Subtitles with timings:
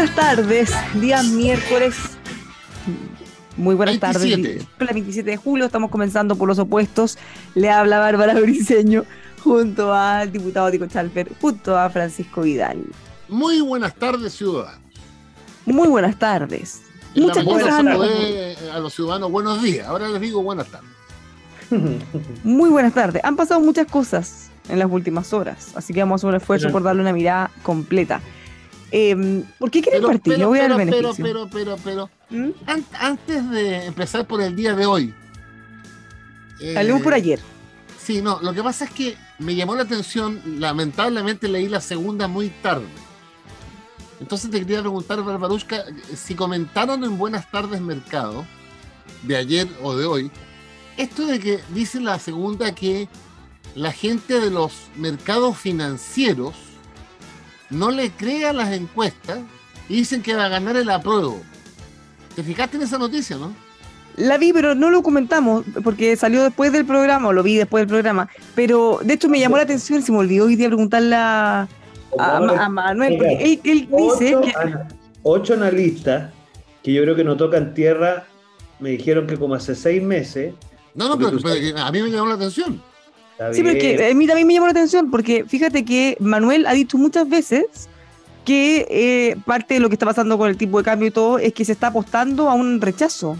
[0.00, 1.94] Buenas tardes, día miércoles.
[3.58, 4.24] Muy buenas tardes.
[4.24, 7.18] El 27 de julio, estamos comenzando por los opuestos.
[7.54, 9.04] Le habla Bárbara Briceño
[9.44, 12.82] junto al diputado Tico Chalper, junto a Francisco Vidal.
[13.28, 14.80] Muy buenas tardes, ciudadanos.
[15.66, 16.80] Muy buenas tardes.
[17.14, 19.86] Muchas cosas a los ciudadanos buenos días.
[19.86, 20.88] Ahora les digo buenas tardes.
[22.42, 23.22] Muy buenas tardes.
[23.22, 26.70] Han pasado muchas cosas en las últimas horas, así que vamos a hacer un esfuerzo
[26.70, 28.22] por darle una mirada completa.
[28.92, 30.34] Eh, ¿Por qué quieren partir?
[30.34, 32.50] Pero, voy a dar pero, pero, pero, pero, ¿Mm?
[32.98, 35.14] antes de empezar por el día de hoy.
[36.74, 37.40] Salimos por eh, ayer.
[38.02, 42.28] Sí, no, lo que pasa es que me llamó la atención, lamentablemente leí la segunda
[42.28, 42.86] muy tarde.
[44.20, 48.44] Entonces te quería preguntar, Barbarushka, si comentaron en Buenas tardes Mercado,
[49.22, 50.30] de ayer o de hoy,
[50.96, 53.08] esto de que dice la segunda que
[53.74, 56.54] la gente de los mercados financieros
[57.70, 59.38] no le crea las encuestas
[59.88, 61.40] y dicen que va a ganar el apruebo.
[62.34, 63.54] ¿Te fijaste en esa noticia, no?
[64.16, 67.82] La vi, pero no lo comentamos porque salió después del programa, o lo vi después
[67.82, 68.28] del programa.
[68.54, 71.68] Pero de hecho me llamó la atención, se me olvidó hoy día preguntarle a,
[72.68, 74.52] Manuel, porque él, dice que.
[75.22, 76.32] Ocho analistas
[76.82, 78.26] que yo creo que no tocan tierra
[78.78, 80.54] me dijeron que como hace seis meses.
[80.94, 81.38] No, no, pero,
[81.78, 82.82] a mí me llamó la atención
[83.52, 86.72] sí, pero que a mí también me llamó la atención porque fíjate que Manuel ha
[86.72, 87.88] dicho muchas veces
[88.44, 91.38] que eh, parte de lo que está pasando con el tipo de cambio y todo
[91.38, 93.36] es que se está apostando a un rechazo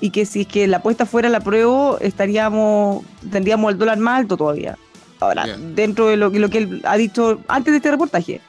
[0.00, 4.20] y que si es que la apuesta fuera la prueba estaríamos tendríamos el dólar más
[4.20, 4.76] alto todavía.
[5.20, 8.40] Ahora, dentro de lo, lo, que él ha dicho antes de este reportaje.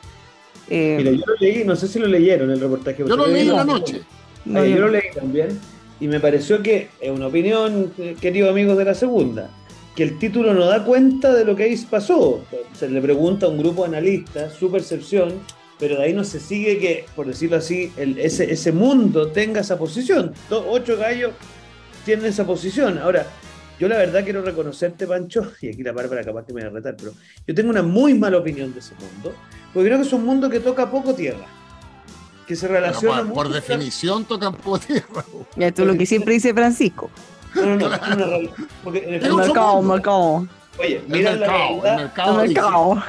[0.67, 3.03] Eh, Mira, yo lo leí, no sé si lo leyeron el reportaje.
[3.07, 4.01] Yo lo leí en la noche.
[4.43, 5.59] yo, yo lo leí también
[5.99, 9.51] y me pareció que es una opinión, eh, queridos amigos de la segunda
[9.95, 12.43] que el título no da cuenta de lo que ahí pasó.
[12.73, 15.33] Se le pregunta a un grupo de analistas su percepción,
[15.79, 19.61] pero de ahí no se sigue que, por decirlo así, el, ese, ese mundo tenga
[19.61, 20.33] esa posición.
[20.49, 21.31] ocho gallos
[22.05, 22.97] tienen esa posición.
[22.97, 23.27] Ahora,
[23.79, 26.71] yo la verdad quiero reconocerte, Pancho, y aquí la Bárbara capaz que me va a
[26.71, 27.13] retar, pero
[27.45, 29.35] yo tengo una muy mala opinión de ese mundo,
[29.73, 31.45] porque creo que es un mundo que toca poco tierra.
[32.47, 35.23] Que se relaciona por, por definición tocan poco tierra.
[35.55, 37.09] Esto es lo que siempre dice Francisco.
[37.55, 38.49] No, no, no.
[38.83, 40.47] porque en el, mercado, mercado.
[40.79, 42.11] Oye, mira la realidad.
[42.35, 43.03] mercado.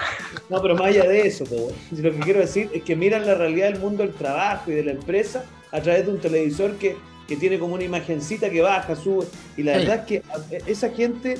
[0.50, 1.44] No, pero más allá de eso,
[1.90, 4.84] lo que quiero decir es que miran la realidad del mundo del trabajo y de
[4.84, 6.96] la empresa a través de un televisor que,
[7.26, 9.26] que tiene como una imagencita que baja, sube.
[9.56, 10.22] Y la verdad es que
[10.66, 11.38] esa gente,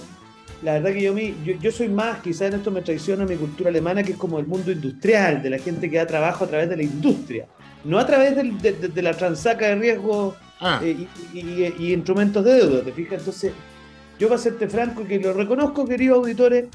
[0.62, 3.69] la verdad que yo, yo, yo soy más, quizás en esto me traiciona mi cultura
[3.69, 6.71] alemana, que es como el mundo industrial, de la gente que da trabajo a través
[6.71, 7.47] de la industria,
[7.84, 10.34] no a través de, de la transaca de riesgo
[10.66, 10.80] Ah.
[10.82, 13.19] Eh, y, instrumentos de deuda, ¿te fijas?
[13.19, 13.52] Entonces,
[14.19, 16.69] yo para serte franco, que lo reconozco, queridos auditores,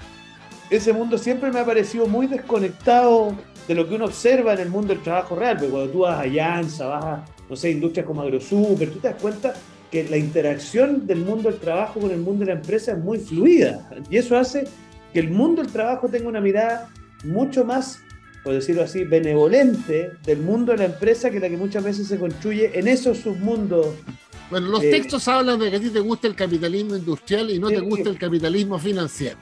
[0.69, 3.35] ese mundo siempre me ha parecido muy desconectado
[3.67, 6.19] de lo que uno observa en el mundo del trabajo real, porque cuando tú vas
[6.19, 9.55] a Llanza, vas a, no sé, industrias como AgroSuper, tú te das cuenta
[9.89, 13.17] que la interacción del mundo del trabajo con el mundo de la empresa es muy
[13.17, 14.65] fluida, y eso hace
[15.13, 16.89] que el mundo del trabajo tenga una mirada
[17.23, 18.03] mucho más
[18.43, 22.17] por decirlo así, benevolente del mundo de la empresa que la que muchas veces se
[22.17, 23.95] construye en esos submundos.
[24.49, 27.59] Bueno, los eh, textos hablan de que a ti te gusta el capitalismo industrial y
[27.59, 29.37] no te gusta el capitalismo financiero.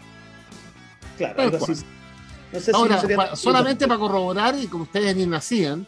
[1.18, 1.84] Claro, algo así.
[2.74, 5.88] Ahora, solamente para corroborar, y como ustedes ni nacían,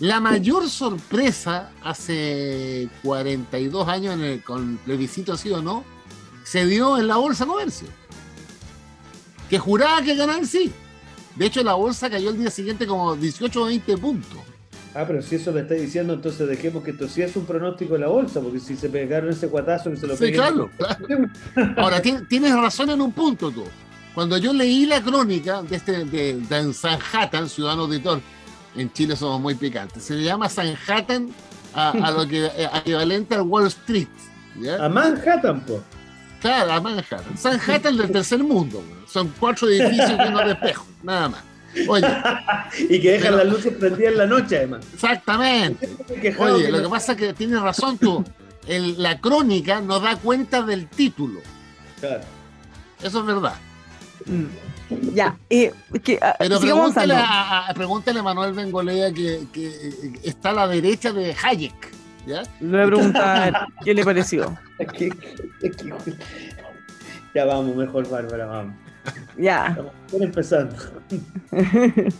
[0.00, 5.84] la mayor sorpresa hace 42 años en el, con plebiscito sí o no,
[6.44, 7.88] se dio en la Bolsa Comercio.
[9.48, 10.72] Que juraba que ganar sí.
[11.36, 14.38] De hecho, la bolsa cayó el día siguiente como 18 o 20 puntos.
[14.94, 17.94] Ah, pero si eso me está diciendo, entonces dejemos que esto sí es un pronóstico
[17.94, 20.70] de la bolsa, porque si se pegaron ese cuatazo que se lo Sí, peguen- claro,
[20.76, 21.74] claro.
[21.78, 23.64] Ahora, ti- tienes razón en un punto tú.
[24.14, 28.20] Cuando yo leí la crónica de este de, de Sanhattan, ciudadano auditor,
[28.76, 31.30] en Chile somos muy picantes, se le llama Sanhattan
[31.72, 34.08] a, a lo que eh, equivalente al Wall Street.
[34.60, 34.84] ¿ya?
[34.84, 35.80] A Manhattan, pues.
[36.42, 37.20] Claro, a Manhattan.
[37.44, 38.82] Manhattan del tercer mundo.
[38.86, 39.06] güey.
[39.08, 41.40] Son cuatro edificios llenos de espejos, nada más.
[41.88, 42.06] Oye,
[42.90, 44.84] Y que dejan Pero- las luces prendidas en la noche, además.
[44.92, 45.88] exactamente.
[46.38, 48.24] Oye, lo que pasa es que tienes razón tú.
[48.66, 51.40] El- la crónica nos da cuenta del título.
[52.00, 52.22] Claro.
[53.02, 53.54] Eso es verdad.
[54.26, 54.44] Mm.
[55.14, 55.72] Ya, eh,
[56.04, 59.72] que, ah, Pero pregúntale a, a- pregúntale a Manuel Bengolea que, que,
[60.22, 61.92] está a la derecha de Hayek.
[62.26, 62.42] ¿Ya?
[62.60, 64.56] Le voy a preguntar qué le pareció.
[67.34, 68.74] Ya vamos, mejor Bárbara, vamos.
[69.38, 69.68] Ya.
[70.06, 70.74] Estamos empezando.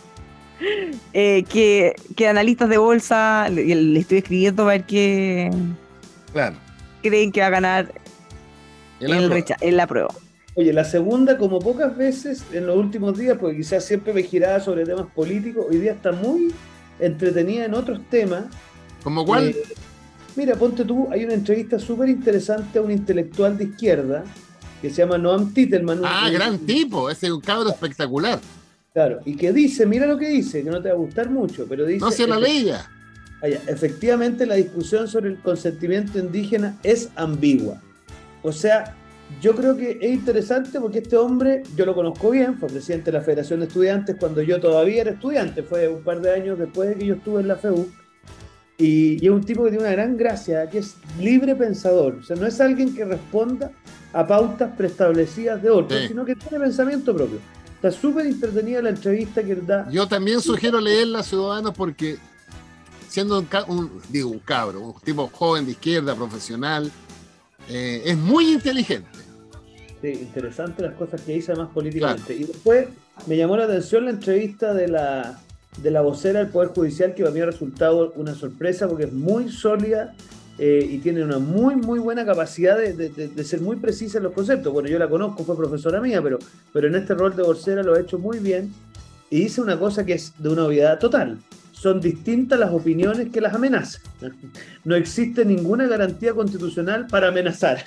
[1.11, 5.51] Eh, que, que analistas de bolsa, le, le estoy escribiendo para ver qué
[6.31, 6.55] Claro.
[7.01, 7.91] creen que va a ganar
[9.01, 9.35] El el aprueba.
[9.35, 10.09] recha- en la prueba.
[10.55, 14.61] Oye, la segunda, como pocas veces en los últimos días, porque quizás siempre me giraba
[14.61, 16.53] sobre temas políticos, hoy día está muy
[16.99, 18.45] entretenida en otros temas.
[19.03, 19.49] ¿Como cuál?
[19.49, 19.55] Eh,
[20.35, 24.23] mira, ponte tú, hay una entrevista súper interesante a un intelectual de izquierda
[24.81, 26.01] que se llama Noam Titelman.
[26.03, 27.09] ah, un- gran tipo.
[27.09, 28.39] Ese es un cabro espectacular.
[28.93, 31.65] Claro, y que dice, mira lo que dice, que no te va a gustar mucho,
[31.67, 31.99] pero dice...
[31.99, 32.89] No se la leía.
[33.41, 37.81] Ah, efectivamente la discusión sobre el consentimiento indígena es ambigua.
[38.43, 38.95] O sea,
[39.41, 43.17] yo creo que es interesante porque este hombre, yo lo conozco bien, fue presidente de
[43.17, 46.89] la Federación de Estudiantes cuando yo todavía era estudiante, fue un par de años después
[46.89, 47.87] de que yo estuve en la FEU.
[48.83, 52.15] Y, y es un tipo que tiene una gran gracia, que es libre pensador.
[52.21, 53.71] O sea, no es alguien que responda
[54.11, 56.07] a pautas preestablecidas de otros, Sí.
[56.09, 57.39] sino que tiene pensamiento propio.
[57.75, 59.89] Está súper entretenida la entrevista que él da.
[59.89, 62.17] Yo también sugiero leerla, ciudadanos, porque
[63.09, 66.91] siendo un- digo, un cabro, un tipo joven de izquierda, profesional,
[67.69, 69.07] eh, es muy inteligente.
[70.01, 72.35] Sí, interesante las cosas que dice además políticamente.
[72.35, 72.87] Y después
[73.27, 75.39] me llamó la atención la entrevista de la,
[75.81, 79.13] de la vocera del Poder Judicial, que para mí ha resultado una sorpresa porque es
[79.13, 80.13] muy sólida
[80.59, 84.25] eh, y tiene una muy, muy buena capacidad de, de- de- ser muy precisa en
[84.25, 84.71] los conceptos.
[84.71, 86.37] Bueno, yo la conozco, fue profesora mía, pero,
[86.71, 88.71] pero en este rol de vocera lo ha hecho muy bien.
[89.31, 91.39] Y dice una cosa que es de una obviedad total.
[91.71, 94.01] Son distintas las opiniones que las amenazan.
[94.85, 97.83] No existe ninguna garantía constitucional para amenazar.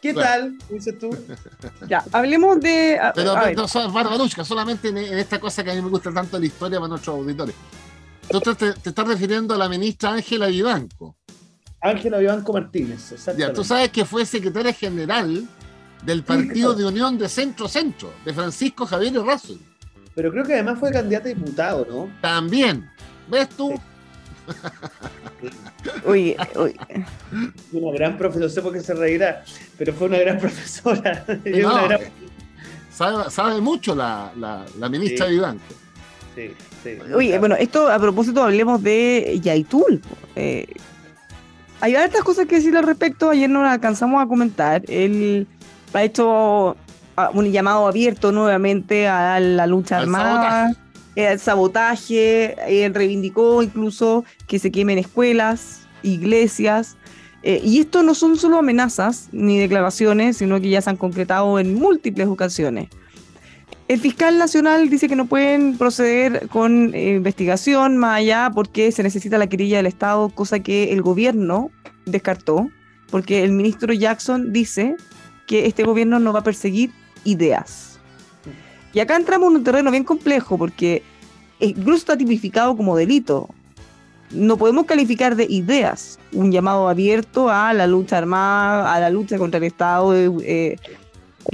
[0.00, 0.28] ¿Qué Claro.
[0.28, 0.58] tal?
[0.70, 1.10] Dices tú.
[1.88, 2.98] Ya, hablemos de.
[2.98, 5.82] a- Pero, a ver, no, so- Barbarushka, solamente en, en esta cosa que a mí
[5.82, 7.54] me gusta tanto la historia para nuestros auditores.
[8.30, 11.16] Tú te, estás refiriendo a la ministra Ángela Vivanco.
[11.82, 13.54] Ángela Vivanco Martínez, Ya, exactamente.
[13.54, 15.48] tú sabes que fue secretaria general
[16.04, 19.60] del Partido de Unión de Centro Centro, de Francisco Javier Errázuriz.
[20.14, 22.10] Pero creo que además fue candidata a diputado, ¿no?
[22.20, 22.88] También.
[23.28, 23.74] ¿Ves tú?
[26.06, 26.74] Oye, Fue
[27.80, 29.44] Una gran profesora, no sé por qué se reirá,
[29.78, 31.24] pero fue una gran profesora.
[31.44, 32.00] Y No, una gran-
[32.92, 35.32] sabe, sabe mucho la, la- la ministra Sí.
[35.32, 35.62] Vivanco.
[36.34, 36.52] Sí,
[36.84, 36.98] sí.
[37.14, 40.00] oye, bueno, esto a propósito hablemos de Yaitul.
[40.36, 40.66] Eh,
[41.80, 43.30] hay hartas cosas que decir al respecto.
[43.30, 44.82] Ayer no las alcanzamos a comentar.
[44.88, 45.46] Él
[45.92, 46.76] ha hecho
[47.34, 50.72] un llamado abierto nuevamente a la lucha Al armada,
[51.16, 52.56] al sabotaje.
[52.66, 56.96] Él reivindicó incluso que se quemen escuelas, iglesias.
[57.42, 61.58] Eh, y esto no son solo amenazas ni declaraciones, sino que ya se han concretado
[61.58, 62.88] en múltiples ocasiones.
[63.88, 69.02] El fiscal nacional dice que no pueden proceder con eh, investigación más allá porque se
[69.02, 71.72] necesita la querella del Estado, cosa que el gobierno
[72.06, 72.68] descartó,
[73.10, 74.94] porque el ministro Jackson dice
[75.48, 76.92] que este gobierno no va a perseguir
[77.24, 77.89] ideas.
[78.92, 81.02] Y acá entramos en un terreno bien complejo porque
[81.60, 83.48] incluso está tipificado como delito.
[84.30, 89.38] No podemos calificar de ideas un llamado abierto a la lucha armada, a la lucha
[89.38, 90.76] contra el Estado, eh, eh,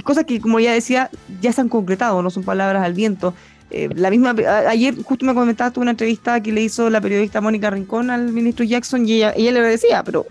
[0.03, 3.35] cosas que, como ya decía, ya se han concretado, no son palabras al viento.
[3.71, 4.35] Eh, la misma,
[4.69, 8.65] ayer justo me comentaste una entrevista que le hizo la periodista Mónica Rincón al ministro
[8.65, 10.27] Jackson y ella, ella le decía, pero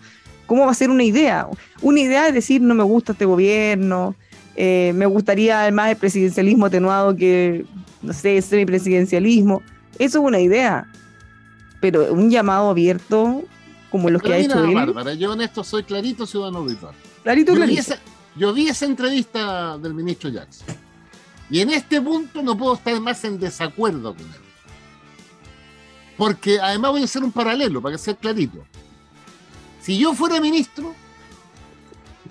[0.46, 1.48] ¿cómo va a ser una idea?
[1.82, 4.16] Una idea es decir, no me gusta este gobierno,
[4.56, 7.66] eh, me gustaría más el presidencialismo atenuado que,
[8.02, 9.62] no sé, semipresidencialismo.
[10.00, 10.88] Eso es una idea,
[11.80, 13.44] pero un llamado abierto
[13.90, 16.94] como los que ha hecho él, Bárbara, yo en esto soy clarito, ciudadano auditor.
[17.24, 17.82] clarito, Yo vi, clarito.
[17.82, 18.00] esa,
[18.36, 20.68] yo vi esa entrevista del ministro Jackson.
[21.50, 24.42] Y en este punto no puedo estar más en desacuerdo con él.
[26.18, 28.66] Porque además voy a hacer un paralelo, para que sea clarito.
[29.82, 30.94] Si yo fuera ministro,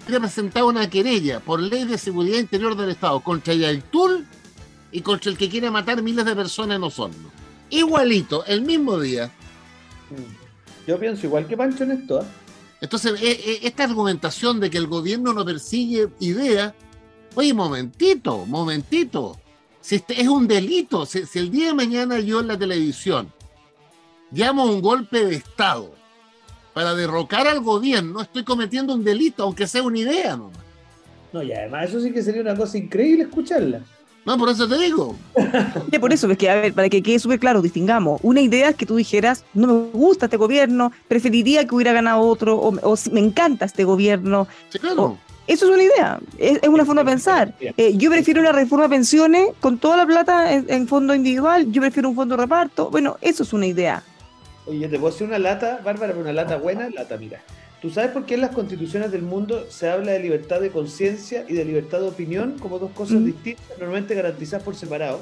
[0.03, 4.27] hubiera presentado una querella por ley de seguridad interior del Estado contra Yaitul
[4.93, 7.31] y contra el que quiere matar miles de personas en Osorno.
[7.71, 9.27] Igualito, el mismo día.
[10.11, 10.87] Mm.
[10.87, 12.21] Yo pienso igual que Pancho en esto.
[12.21, 12.25] ¿eh?
[12.81, 13.15] Entonces,
[13.63, 16.75] esta argumentación de que el gobierno no persigue ideas,
[17.35, 19.41] oye, momentito, momentito.
[19.81, 23.33] Si este es un delito, si, el día de mañana yo en la televisión
[24.31, 25.95] llamo un golpe de Estado
[26.75, 30.59] para derrocar al gobierno, estoy cometiendo un delito, aunque sea una idea nomás.
[31.33, 33.81] No, y además eso sí que sería una cosa increíble escucharla.
[34.25, 35.17] No, por eso te digo.
[36.01, 38.21] por eso, es que, a ver, para que quede súper claro, distingamos.
[38.23, 42.21] Una idea es que tú dijeras, no me gusta este gobierno, preferiría que hubiera ganado
[42.21, 44.49] otro, o, me encanta este gobierno.
[44.71, 45.19] Sí, claro.
[45.47, 47.55] eso es una idea, es, una forma de pensar.
[47.61, 51.83] Eh, yo prefiero una reforma de pensiones con toda la plata en, fondo individual, yo
[51.83, 52.91] prefiero un fondo de reparto.
[52.91, 54.03] Bueno, eso es una idea.
[54.67, 56.89] Oye, ¿te puedo hacer una lata, Bárbara, una lata buena?
[56.89, 57.43] Lata, mira.
[57.83, 61.45] ¿Tú sabes por qué en las constituciones del mundo se habla de libertad de conciencia
[61.47, 65.21] y de libertad de opinión como dos cosas distintas, normalmente garantizadas por separado?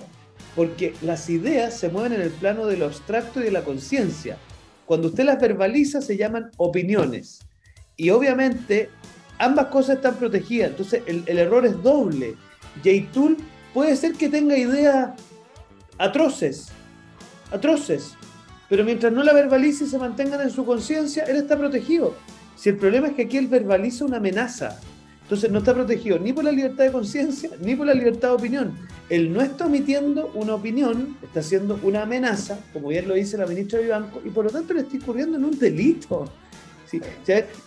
[0.55, 4.37] Porque las ideas se mueven en el plano de lo abstracto y de la conciencia.
[4.87, 7.41] Cuando usted las verbaliza se llaman opiniones.
[7.97, 8.91] Y obviamente
[9.39, 10.71] ambas cosas están protegidas.
[10.71, 12.37] Entonces el, el error es doble.
[12.85, 13.39] J-Tool
[13.75, 15.11] puede ser que tenga ideas
[15.99, 16.69] atroces,
[17.51, 18.15] atroces,
[18.73, 22.15] pero mientras no la verbalice y se mantengan en su conciencia, él está protegido.
[22.57, 24.81] Si el problema es que aquí él verbaliza una amenaza,
[25.25, 28.35] entonces no está protegido ni por la libertad de conciencia ni por la libertad de
[28.35, 28.73] opinión.
[29.11, 33.45] Él no está omitiendo una opinión, está haciendo una amenaza, como bien lo dice la
[33.45, 36.33] ministra de Banco, y por lo tanto le está incurriendo en un delito.
[36.91, 36.99] ¿Sí?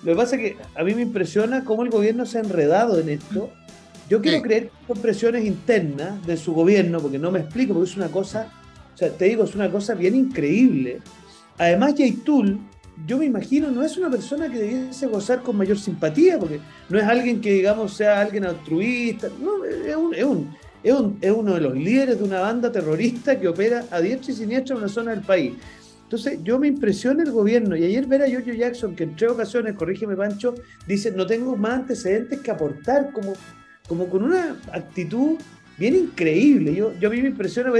[0.01, 2.99] lo que pasa es que a mí me impresiona cómo el gobierno se ha enredado
[2.99, 3.51] en esto.
[4.09, 7.91] Yo quiero creer que son presiones internas de su gobierno, porque no me explico, porque
[7.91, 8.51] es una cosa,
[8.95, 11.01] o sea, te digo, es una cosa bien increíble.
[11.57, 12.59] Además, Yaitul
[13.05, 16.59] yo me imagino, no es una persona que debiese gozar con mayor simpatía, porque
[16.89, 21.17] no es alguien que, digamos, sea alguien altruista, no, es, un, es, un, es, un,
[21.19, 24.75] es uno de los líderes de una banda terrorista que opera a diestra y siniestra
[24.75, 25.53] en una zona del país.
[26.03, 27.75] Entonces, yo me impresiona el gobierno.
[27.75, 30.53] Y ayer ver a Giorgio Jackson, que en tres ocasiones, corrígeme Pancho,
[30.87, 33.33] dice, no tengo más antecedentes que aportar, como,
[33.87, 35.37] como con una actitud
[35.77, 36.73] bien increíble.
[36.75, 37.71] Yo, yo a mí me impresiona,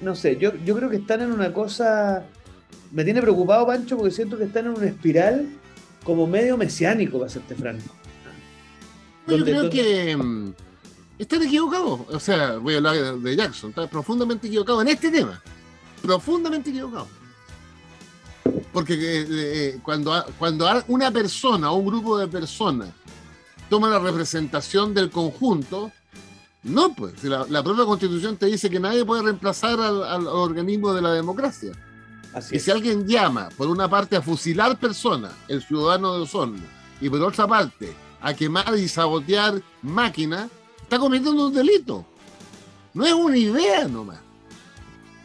[0.00, 2.24] no sé, yo, yo creo que están en una cosa
[2.92, 5.46] me tiene preocupado, Pancho, porque siento que están en una espiral
[6.04, 7.84] como medio mesiánico, para serte franco.
[9.26, 10.52] yo creo que mm,
[11.18, 12.00] están equivocados.
[12.08, 15.42] O sea, voy a hablar de Jackson, está profundamente equivocado en este tema.
[16.00, 17.08] Profundamente equivocado.
[18.72, 22.90] Porque eh, eh, cuando, cuando una persona o un grupo de personas
[23.68, 25.90] toma la representación del conjunto,
[26.66, 31.12] no, pues la, propia constitución te dice que nadie puede reemplazar al organismo de la
[31.12, 31.72] democracia
[32.50, 36.62] y si alguien llama, por una parte, a fusilar personas, el ciudadano de Osorno,
[37.00, 40.50] y por otra parte, a quemar y sabotear máquinas,
[40.82, 42.04] está cometiendo un delito.
[42.92, 44.18] No es una idea nomás.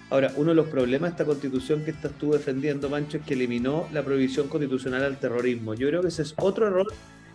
[0.10, 3.34] Ahora, uno de los problemas de esta constitución que estás tú defendiendo, Mancho, es que
[3.34, 5.74] eliminó la prohibición constitucional al terrorismo.
[5.74, 6.88] Yo creo que ese es otro error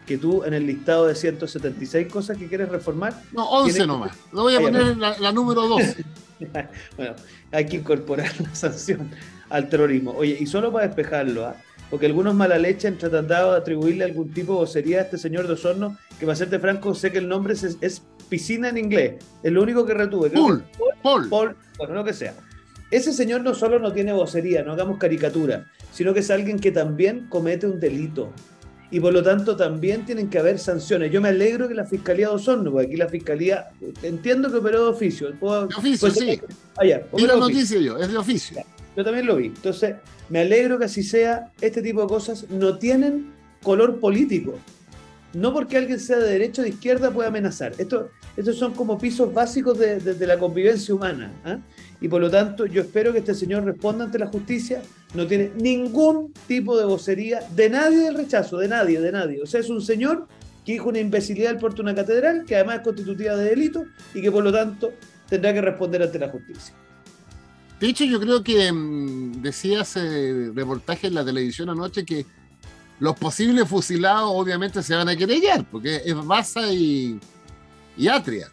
[0.06, 3.20] que tú en el listado de 176 cosas que quieres reformar.
[3.32, 4.16] No, 11 nomás.
[4.32, 6.04] Lo voy a poner la, la número 12.
[6.96, 7.14] bueno,
[7.52, 9.10] hay que incorporar la sanción
[9.48, 10.12] al terrorismo.
[10.16, 11.56] Oye, y solo para despejarlo, ¿ah?
[11.90, 15.46] porque algunos mala leche han tratado de atribuirle algún tipo de vocería a este señor
[15.46, 19.14] de Osorno, que para serte franco, sé que el nombre es, piscina en inglés.
[19.42, 20.30] Es lo único que retuve.
[20.30, 20.64] Paul,
[21.02, 22.34] Paul, Paul, bueno, lo que sea.
[22.90, 26.72] Ese señor no solo no tiene vocería, no hagamos caricatura, sino que es alguien que
[26.72, 28.32] también comete un delito.
[28.90, 31.10] Y por lo tanto también tienen que haber sanciones.
[31.10, 33.70] Yo me alegro que la Fiscalía de Osorno, porque aquí la Fiscalía,
[34.02, 35.30] entiendo que operó de oficio.
[35.30, 35.36] de
[35.76, 36.40] oficio, sí.
[36.76, 38.62] Allá, y la noticia yo, es de oficio.
[38.96, 39.46] Yo también lo vi.
[39.46, 39.96] Entonces,
[40.28, 41.52] me alegro que así sea.
[41.60, 44.54] Este tipo de cosas no tienen color político.
[45.34, 47.74] No porque alguien sea de derecha o de izquierda puede amenazar.
[47.76, 51.32] Esto, estos son como pisos básicos de, la convivencia humana.
[51.44, 51.58] ¿ah?
[52.00, 54.82] Y por lo tanto, yo espero que este señor responda ante la justicia.
[55.14, 59.42] No tiene ningún tipo de vocería de nadie del rechazo, de nadie, de nadie.
[59.42, 60.28] O sea, es un señor
[60.64, 63.84] que dijo una imbecilidad al puerto de una catedral, que además es constitutiva de delito
[64.12, 64.92] y que por lo tanto
[65.28, 66.74] tendrá que responder ante la justicia.
[67.80, 72.26] De hecho, yo creo que mm, decía ese reportaje en la televisión anoche que
[72.98, 77.20] los posibles fusilados obviamente se van a querellar, porque es Baza y,
[78.10, 78.48] Atria.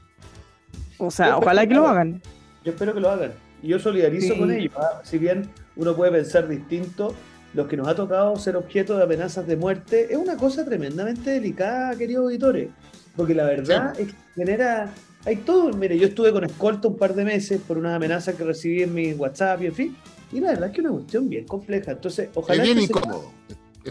[0.97, 2.21] O sea, ojalá que lo hagan.
[2.63, 3.33] Yo espero que lo hagan.
[3.61, 4.73] Y yo solidarizo con ellos.
[4.77, 5.01] ¿ah?
[5.03, 7.13] Si bien uno puede pensar distinto,
[7.53, 11.31] los que nos ha tocado ser objeto de amenazas de muerte es una cosa tremendamente
[11.31, 12.69] delicada, queridos auditores.
[13.15, 14.91] Porque la verdad es que genera
[15.25, 18.43] hay todo, mire, yo estuve con escolta un par de meses por unas amenazas que
[18.43, 19.95] recibí en mi WhatsApp y en fin.
[20.33, 21.91] Y la verdad es que es una cuestión bien compleja.
[21.91, 22.63] Entonces, ojalá.
[22.63, 23.31] bien este incómodo.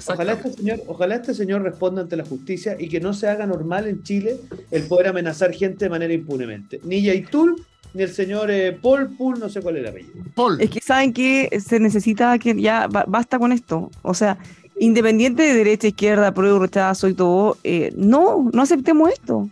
[0.06, 3.46] ojalá este, señor, ojalá este señor responda ante la justicia y que no se haga
[3.46, 4.36] normal en Chile
[4.70, 6.80] el poder amenazar gente de manera impunemente.
[6.84, 10.24] Ni Yaitul ni el señor eh, Paul Pool, no sé cuál es el apellido.
[10.34, 10.60] Paul.
[10.60, 13.90] Es que saben que se necesita que ya basta con esto.
[14.02, 14.38] O sea,
[14.78, 19.48] independiente de derecha, izquierda, prueba, rechazo y todo, eh, no, no aceptemos esto.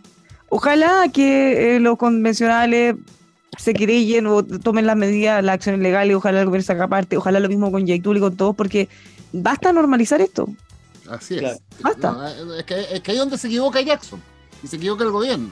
[0.49, 2.95] Ojalá que eh, los convencionales
[3.57, 7.39] se querellen o tomen las medidas, las acciones legales, ojalá el gobierno se parte, ojalá
[7.39, 8.89] lo mismo con Yaitul y con todos, porque
[9.31, 10.49] basta normalizar esto.
[11.09, 11.61] Así es.
[11.81, 12.33] Basta.
[12.57, 14.21] es, que, es que ahí es donde se equivoca Jackson
[14.63, 15.49] y se equivoca el gobierno.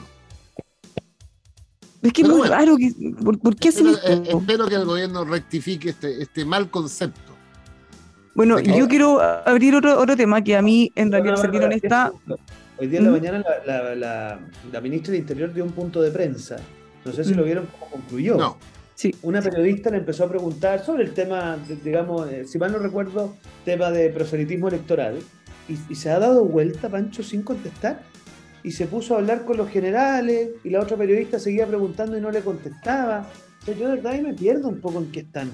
[2.02, 2.76] Es que es muy raro.
[2.76, 2.92] Que,
[3.22, 7.30] ¿por, qué espero, eh, espero que el gobierno rectifique este, este mal concepto.
[8.34, 12.12] Bueno, yo quiero abrir otro, otro tema que a mí, en realidad, no, no, esta.
[12.78, 13.14] Hoy día en la ¿Mm?
[13.14, 14.40] mañana la, la,
[14.72, 16.56] la, ministra de Interior dio un punto de prensa.
[17.04, 17.44] No sé si lo ¿Mm?
[17.44, 18.36] vieron cómo concluyó.
[18.36, 18.56] No.
[18.94, 19.14] Sí.
[19.22, 23.34] Una periodista le empezó a preguntar sobre el tema, digamos, eh, si mal no recuerdo,
[23.64, 25.18] tema de proselitismo electoral.
[25.68, 28.02] Y, y, se ha dado vuelta, Pancho, sin contestar
[28.62, 32.20] y se puso a hablar con los generales y la otra periodista seguía preguntando y
[32.20, 33.26] no le contestaba.
[33.60, 35.50] O sea, yo de verdad ahí me pierdo un poco en qué están.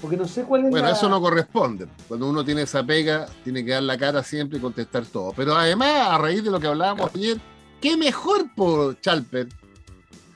[0.00, 1.86] Porque no sé cuál es Bueno, eso no corresponde.
[2.06, 5.32] Cuando uno tiene esa pega, tiene que dar la cara siempre y contestar todo.
[5.34, 7.38] Pero además, a raíz de lo que hablábamos ayer,
[7.80, 9.48] qué mejor por Chalper.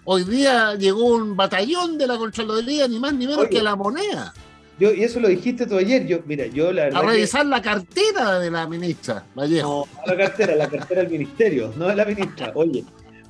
[0.04, 4.32] Hoy día llegó un batallón de la Contraloría, ni más ni menos que la moneda.
[4.80, 6.06] Yo, y eso lo dijiste tú ayer.
[6.06, 9.86] Yo, mira, yo la A revisar la cartera de la ministra Vallejo.
[9.94, 12.50] No, la cartera, la cartera del ministerio, no de la ministra.
[12.54, 12.82] Oye,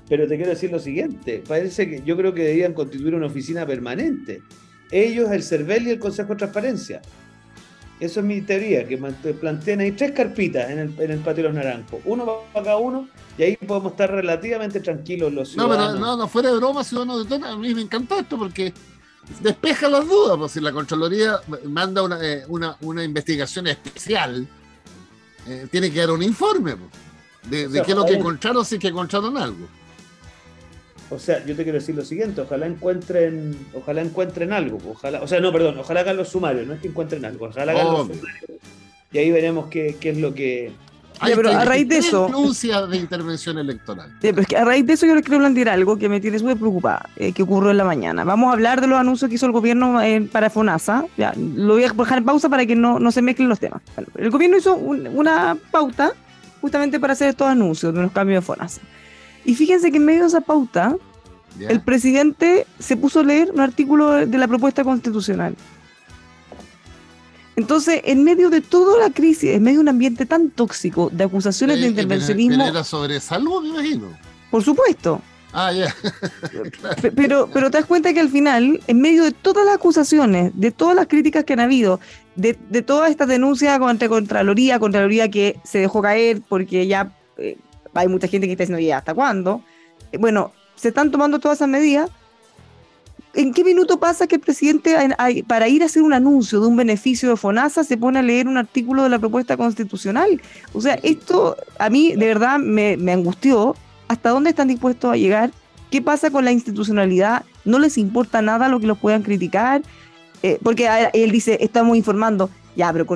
[0.08, 1.42] pero te quiero decir lo siguiente.
[1.46, 4.42] Parece que yo creo que deberían constituir una oficina permanente.
[4.92, 7.02] Ellos, el CERVEL y el Consejo de Transparencia.
[7.98, 11.50] Eso es mi teoría, que plantean ahí tres carpitas en el, en el patio de
[11.50, 12.00] los naranjos.
[12.06, 15.78] Uno para cada uno y ahí podemos estar relativamente tranquilos los ciudadanos.
[15.78, 17.46] No, pero no, no fuera de broma, ciudadanos de todo.
[17.46, 18.72] A mí me encantó esto porque
[19.40, 24.46] despeja las dudas, pues si la Contraloría manda una, eh, una, una investigación especial,
[25.46, 26.90] eh, tiene que dar un informe pues,
[27.50, 29.66] de, de qué es lo que encontraron, si es que encontraron algo.
[31.10, 35.26] O sea, yo te quiero decir lo siguiente, ojalá encuentren, ojalá encuentren algo, ojalá, o
[35.26, 38.06] sea, no, perdón, ojalá hagan los sumarios, no es que encuentren algo, ojalá hagan los
[38.06, 38.30] sumarios.
[39.12, 40.70] Y ahí veremos qué, qué es lo que,
[41.20, 42.26] pero a raíz de eso.
[42.26, 44.10] denuncia de intervención electoral.
[44.20, 46.38] pero es que a raíz de eso yo les quiero plantear algo que me tiene
[46.38, 48.24] súper preocupada, eh, que ocurrió en la mañana.
[48.24, 51.04] Vamos a hablar de los anuncios que hizo el gobierno eh, para FONASA.
[51.16, 53.82] Ya, lo voy a dejar en pausa para que no, no se mezclen los temas.
[54.16, 56.12] el gobierno hizo una pauta
[56.60, 58.80] justamente para hacer estos anuncios de unos cambios de FONASA.
[59.44, 60.96] Y fíjense que en medio de esa pauta,
[61.58, 65.54] el presidente se puso a leer un artículo de la propuesta constitucional.
[67.56, 71.24] Entonces, en medio de toda la crisis, en medio de un ambiente tan tóxico de
[71.24, 72.58] acusaciones de intervencionismo.
[72.58, 74.08] Pero era sobre salud, me imagino.
[74.50, 75.20] Por supuesto.
[75.52, 75.94] Ah, ya.
[77.16, 80.70] pero, pero te das cuenta que al final, en medio de todas las acusaciones, de
[80.70, 82.00] todas las críticas que han habido,
[82.36, 87.58] de, de todas estas denuncias contra Contraloría, Contraloría que se dejó caer porque ya eh,
[87.94, 89.62] hay mucha gente que está diciendo, ya, ¿hasta cuándo?
[90.12, 92.10] Eh, bueno, se están tomando todas esas medidas
[93.32, 94.96] ¿En qué minuto pasa que el presidente,
[95.46, 98.48] para ir a hacer un anuncio de un beneficio de FONASA, se pone a leer
[98.48, 100.40] un artículo de la propuesta constitucional?
[100.72, 103.76] O sea, esto a mí de verdad me, angustió.
[104.08, 105.52] ¿Hasta dónde están dispuestos a llegar?
[105.92, 107.44] ¿Qué pasa con la institucionalidad?
[107.64, 109.82] ¿No les importa nada lo que los puedan criticar?
[110.42, 112.50] Eh, porque él dice, estamos informando.
[112.74, 113.06] Ya, pero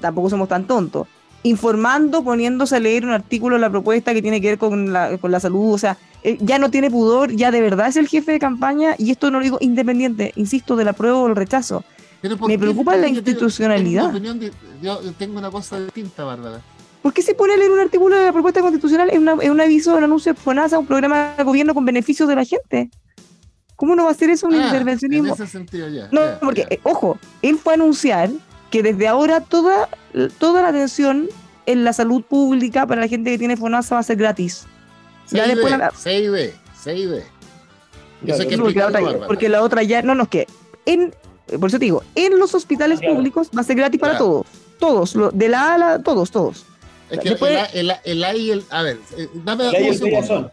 [0.00, 1.08] tampoco somos tan tontos.
[1.46, 5.16] Informando, poniéndose a leer un artículo de la propuesta que tiene que ver con la,
[5.18, 5.74] con la salud.
[5.74, 8.96] O sea, eh, ya no tiene pudor, ya de verdad es el jefe de campaña,
[8.98, 11.84] y esto no lo digo independiente, insisto, del apruebo o el rechazo.
[12.48, 14.12] Me preocupa la institucionalidad.
[14.82, 16.60] yo tengo una cosa distinta, Bárbara.
[17.00, 19.94] ¿Por qué se pone a leer un artículo de la propuesta constitucional en, un aviso,
[19.94, 22.90] un anuncio de FONASA, un programa de gobierno con beneficios de la gente?
[23.76, 25.28] ¿Cómo no va a ser eso un ah, intervencionismo?
[25.28, 26.08] En ese sentido ya.
[26.10, 28.30] No, porque, eh, ojo, él fue a anunciar
[28.70, 29.88] que desde ahora toda,
[30.38, 31.28] toda la atención
[31.66, 34.66] en la salud pública para la gente que tiene FONASA va a ser gratis.
[35.30, 35.90] Ya después la...
[35.90, 36.50] CID,
[36.82, 37.22] CID.
[39.26, 40.46] porque, la otra, ya, no, no, es que
[40.86, 41.14] en,
[41.60, 44.46] por eso te digo, en los hospitales públicos va a ser gratis para todos,
[44.78, 46.64] todos, de la A la, todos, todos.
[47.10, 47.28] Es que
[47.72, 50.50] el, el, A y el, a ver, eh, dame un segundo.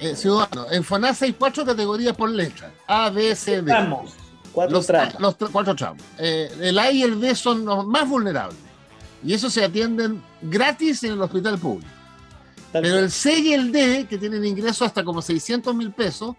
[0.00, 3.64] Eh, ciudadano, en FONASA hay cuatro categorías por letra, A, B, C, D.
[3.64, 4.12] Tramos,
[4.52, 5.20] cuatro los, tramos.
[5.20, 6.02] Los cuatro tramos.
[6.18, 8.58] Eh, el A y el B son los más vulnerables.
[9.24, 11.90] Y eso se atienden gratis en el hospital público.
[12.72, 16.36] Pero el C y el D, que tienen ingresos hasta como 600 mil pesos,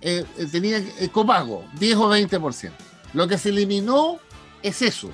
[0.00, 2.70] eh, eh tenían copago, 10 o 20%.
[3.12, 4.18] Lo que se eliminó
[4.62, 5.10] es eso.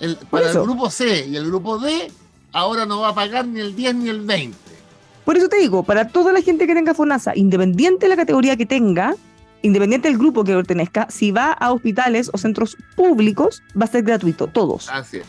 [0.00, 2.10] El, para el grupo C y el grupo D,
[2.52, 4.56] ahora no va a pagar ni el 10 ni el 20.
[5.24, 8.56] Por eso te digo, para toda la gente que tenga FONASA, independiente de la categoría
[8.56, 9.14] que tenga,
[9.62, 14.02] independiente del grupo que pertenezca, si va a hospitales o centros públicos, va a ser
[14.02, 14.88] gratuito, todos.
[14.90, 15.26] Así es.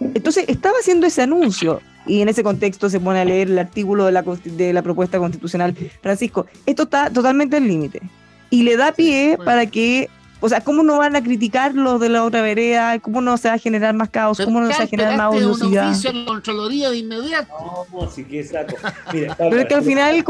[0.00, 4.04] Entonces, estaba haciendo ese anuncio y en ese contexto se pone a leer el artículo
[4.04, 5.76] de la, de la propuesta constitucional.
[6.02, 8.02] Francisco, esto está totalmente al límite.
[8.50, 10.08] y le da pie para que
[10.40, 12.98] o sea, ¿cómo no van a criticar los de la otra vereda?
[13.00, 14.38] ¿Cómo no se va a generar más caos?
[14.44, 15.94] ¿Cómo no se va a generar más odiosidad?
[15.94, 17.86] de inmediato.
[17.92, 18.76] No, sí que saco.
[19.10, 20.24] Pero es que al final eh,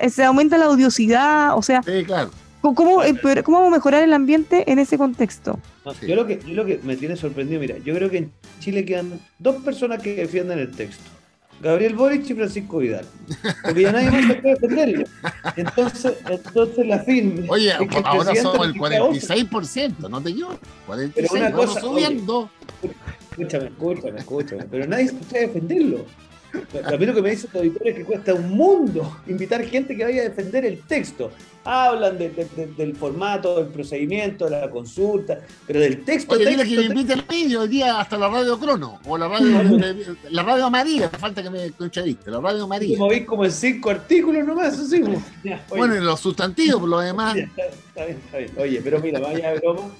[0.00, 1.82] eh, se aumenta la odiosidad, o sea...
[1.82, 2.30] Sí, claro.
[2.74, 5.58] ¿Cómo, eh, ¿Cómo vamos a mejorar el ambiente en ese contexto?
[6.06, 8.84] yo, lo que, yo lo que me tiene sorprendido, mira, yo creo que en Chile
[8.84, 11.04] quedan dos personas que defienden el texto.
[11.60, 13.06] Gabriel Boric y Francisco Vidal.
[13.62, 15.04] Porque ya nadie más puede defenderlo.
[15.56, 17.46] Entonces, entonces la firme.
[17.48, 17.72] Oye,
[18.04, 20.58] ahora somos el 46%, no te yo.
[20.86, 22.50] 46%, Pero una cosa, subiendo.
[23.30, 24.64] escúchame, escúchame, escúchame.
[24.70, 26.04] Pero nadie puede defenderlo.
[26.84, 29.96] A mí lo que me dice el auditor es que cuesta un mundo invitar gente
[29.96, 31.30] que vaya a defender el texto.
[31.64, 36.34] Hablan del formato, del procedimiento, de la consulta, pero del texto.
[36.34, 39.78] Oye, texto, que me invite hoy día hasta la radio Crono, o la radio,
[40.30, 42.96] la radio María, falta que me conchadiste, la radio María.
[42.96, 45.02] Como como en cinco artículos nomás, así.
[45.68, 47.36] bueno, y los sustantivos, por lo demás.
[47.36, 48.50] está bien, está bien.
[48.58, 49.90] Oye, pero mira, vaya broma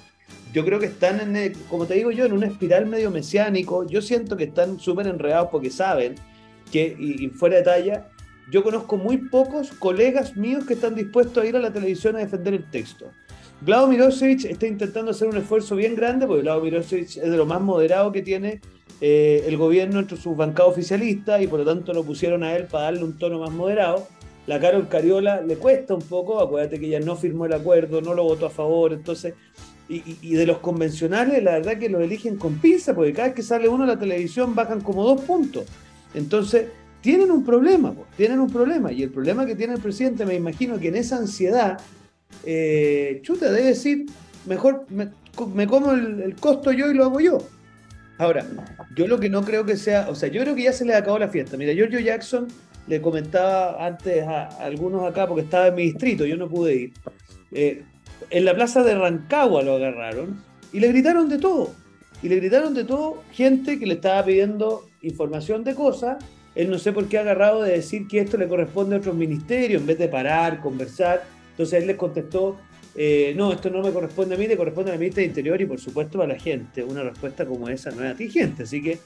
[0.53, 3.85] yo creo que están, en, como te digo yo, en una espiral medio mesiánico.
[3.85, 6.15] Yo siento que están súper enredados porque saben
[6.71, 8.07] que, y, fuera de talla,
[8.51, 12.19] yo conozco muy pocos colegas míos que están dispuestos a ir a la televisión a
[12.19, 13.11] defender el texto.
[13.61, 17.45] Vlado Mirosevic está intentando hacer un esfuerzo bien grande, porque Vlado Mirosevic es de lo
[17.45, 18.61] más moderado que tiene
[19.01, 22.65] eh, el gobierno entre sus bancados oficialistas y por lo tanto lo pusieron a él
[22.65, 24.07] para darle un tono más moderado.
[24.47, 28.13] La Carol Cariola le cuesta un poco, acuérdate que ella no firmó el acuerdo, no
[28.13, 29.33] lo votó a favor, entonces,
[29.89, 33.43] y, de los convencionales, la verdad que lo eligen con pinza, porque cada vez que
[33.43, 35.65] sale uno a la televisión bajan como dos puntos.
[36.17, 36.67] Entonces,
[37.01, 38.91] tienen un problema, tienen un problema.
[38.91, 41.79] Y el problema que tiene el presidente, me imagino que en esa ansiedad,
[42.45, 44.07] eh, chuta, debe decir,
[44.45, 45.09] mejor me,
[45.67, 47.37] como el, costo yo y lo hago yo.
[48.17, 48.45] Ahora,
[48.95, 50.95] yo lo que no creo que sea, o sea, yo creo que ya se le
[50.95, 51.55] acabó la fiesta.
[51.55, 52.47] Mira, Giorgio Jackson
[52.87, 56.93] le comentaba antes a, algunos acá, porque estaba en mi distrito, yo no pude ir.
[57.51, 57.83] Eh,
[58.31, 60.41] en la plaza de Rancagua lo agarraron
[60.73, 61.73] y le gritaron de todo.
[62.23, 66.23] Y le gritaron de todo gente que le estaba pidiendo información de cosas,
[66.55, 69.15] él no sé por qué ha agarrado de decir que esto le corresponde a otros
[69.15, 71.23] ministerios en vez de parar, conversar.
[71.51, 72.57] Entonces él les contestó,
[72.95, 75.67] eh, no, esto no me corresponde a mí, le corresponde al ministro de Interior y
[75.67, 76.83] por supuesto a la gente.
[76.83, 78.97] Una respuesta como esa no es atingente, así que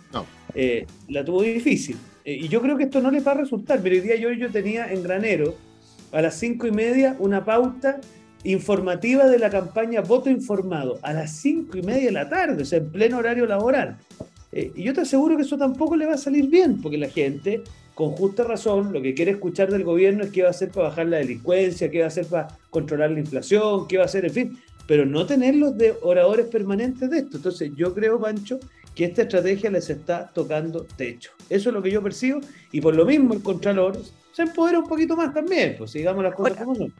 [0.55, 1.97] eh, la tuvo difícil.
[2.23, 4.31] Eh, y yo creo que esto no les va a resultar, pero hoy día yo,
[4.31, 5.55] yo tenía en Granero
[6.13, 7.99] a las cinco y media una pauta
[8.43, 12.65] informativa de la campaña Voto Informado a las cinco y media de la tarde, o
[12.65, 13.97] sea, en pleno horario laboral.
[14.51, 17.09] Eh, y yo te aseguro que eso tampoco le va a salir bien, porque la
[17.09, 17.63] gente,
[17.95, 20.89] con justa razón, lo que quiere escuchar del gobierno es qué va a hacer para
[20.89, 24.25] bajar la delincuencia, qué va a hacer para controlar la inflación, qué va a hacer,
[24.25, 27.37] en fin, pero no tenerlos de oradores permanentes de esto.
[27.37, 28.59] Entonces yo creo, Pancho,
[28.95, 31.31] que esta estrategia les está tocando techo.
[31.49, 33.97] Eso es lo que yo percibo, y por lo mismo el Contralor
[34.33, 36.93] se empodera un poquito más también, pues digamos las cosas como son.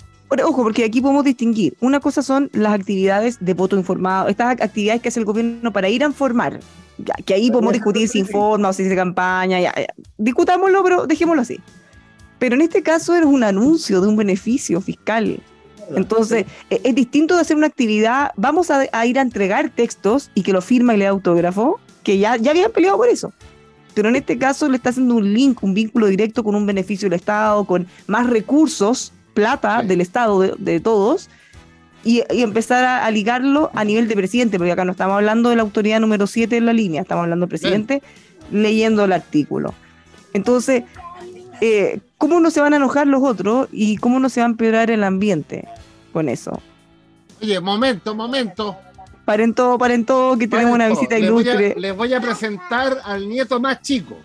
[0.43, 1.75] ojo, porque aquí podemos distinguir.
[1.79, 5.89] Una cosa son las actividades de voto informado, estas actividades que hace el gobierno para
[5.89, 6.59] ir a informar,
[7.25, 9.73] que ahí podemos discutir si informa o si se campaña, ya,
[10.17, 11.59] discutámoslo, pero dejémoslo así.
[12.39, 15.39] Pero en este caso es un anuncio de un beneficio fiscal.
[15.95, 20.43] Entonces, e, es, distinto de hacer una actividad, vamos a, ir a entregar textos y
[20.43, 23.33] que lo firma y le autógrafo, que ya, ya habían peleado por eso.
[23.93, 27.09] Pero en este caso le está haciendo un link, un vínculo directo con un beneficio
[27.09, 31.29] del Estado, con más recursos, plata del Estado, de, de todos,
[32.03, 35.61] y, empezar a, ligarlo a nivel de presidente, porque acá no estamos hablando de la
[35.61, 38.01] autoridad número 7 en la línea, estamos hablando del presidente
[38.51, 39.73] leyendo el artículo.
[40.33, 40.83] Entonces,
[41.61, 44.49] eh, ¿cómo no se van a enojar los otros y cómo no se va a
[44.49, 45.67] empeorar el ambiente
[46.11, 46.59] con eso?
[47.41, 48.77] Oye, momento, momento.
[49.25, 51.75] Paren todo, paren todo, que tenemos una visita ilustre.
[51.77, 54.17] les voy a presentar al nieto más chico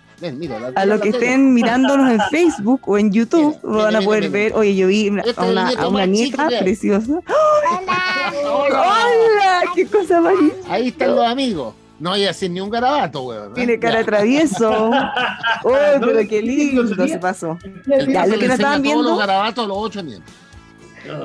[0.74, 4.54] a los que estén mirándonos en Facebook o en YouTube van a poder ver.
[4.54, 7.12] Oye, yo vi este a una, a una nieta preciosa.
[7.12, 8.32] ¡Hola!
[8.44, 9.62] ¡Hola!
[9.74, 10.34] ¡Qué cosa más
[10.68, 11.74] Ahí están los amigos.
[11.98, 13.54] No hay así ni un garabato, weón.
[13.54, 14.70] Tiene cara travieso.
[15.62, 17.58] ¡Oh, pero qué lindo se pasó!
[17.86, 19.02] Ya, lo que nos estaban viendo.
[19.02, 20.02] Los garabatos, los ocho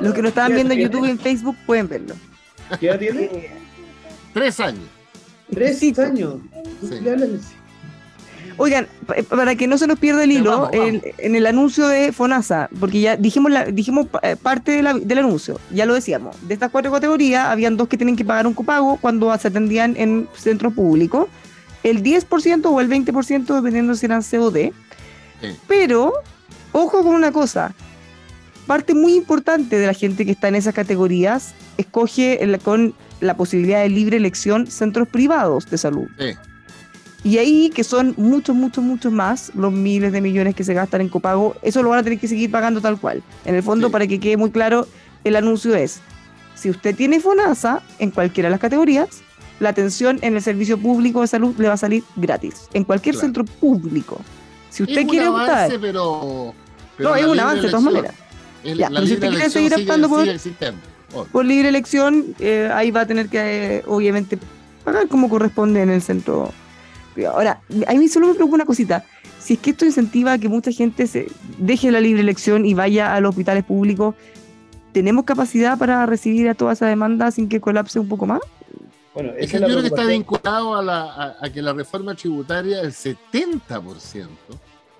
[0.01, 2.15] Los que nos estaban viendo en YouTube y en Facebook pueden verlo.
[2.79, 3.51] ¿Qué edad tiene?
[4.33, 4.83] Tres años.
[5.53, 6.35] ¿Tres años?
[6.81, 6.99] Sí.
[8.61, 8.87] Oigan,
[9.27, 13.17] para que no se nos pierda el hilo, en el anuncio de FONASA, porque ya
[13.17, 17.75] dijimos, la, dijimos eh, parte del anuncio, ya lo decíamos, de estas cuatro categorías, habían
[17.75, 21.27] dos que tienen que pagar un copago cuando se atendían en centros públicos,
[21.81, 24.71] el 10% o el 20% dependiendo si eran COD.
[25.67, 26.13] Pero,
[26.71, 27.73] ojo con una cosa,
[28.67, 33.81] parte muy importante de la gente que está en esas categorías escoge con la posibilidad
[33.81, 36.05] de libre elección centros privados de salud.
[36.19, 36.50] Sí.
[37.23, 41.01] Y ahí, que son muchos, muchos, muchos más, los miles de millones que se gastan
[41.01, 43.21] en copago, eso lo van a tener que seguir pagando tal cual.
[43.45, 44.87] En el fondo, para que quede muy claro,
[45.23, 45.99] el anuncio es,
[46.55, 49.21] si usted tiene FONASA en cualquiera de las categorías,
[49.59, 53.13] la atención en el servicio público de salud le va a salir gratis, en cualquier
[53.13, 53.27] Claro.
[53.27, 54.19] centro público.
[54.71, 56.55] Si usted es quiere un optar, avance, pero,
[56.97, 58.15] pero no, es un avance de todas maneras.
[58.63, 63.01] el- Ya, pero si usted quiere seguir optando por- por libre elección, eh, ahí va
[63.01, 64.39] a tener que, eh, obviamente,
[64.83, 66.51] pagar como corresponde en el centro
[67.21, 67.37] privado.
[67.37, 69.05] Ahora, a mí solo me preocupa una cosita.
[69.39, 72.73] Si es que esto incentiva a que mucha gente se deje la libre elección y
[72.73, 74.15] vaya a los hospitales públicos,
[74.91, 78.41] ¿tenemos capacidad para recibir a toda esa demanda sin que colapse un poco más?
[79.13, 82.15] Bueno, Es que yo creo que está vinculado a, la, a, a que la reforma
[82.15, 84.27] tributaria, el 70%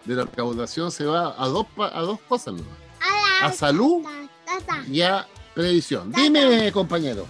[0.05, 2.63] de la recaudación se va a dos, a dos cosas, ¿no?
[3.41, 4.03] a salud
[4.89, 6.11] y a previsión.
[6.11, 7.25] Dime, compañero.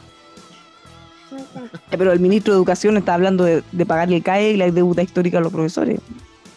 [1.98, 5.04] Pero el ministro de Educación está hablando de, de pagarle el CAE y la deuda
[5.04, 6.00] histórica a los profesores.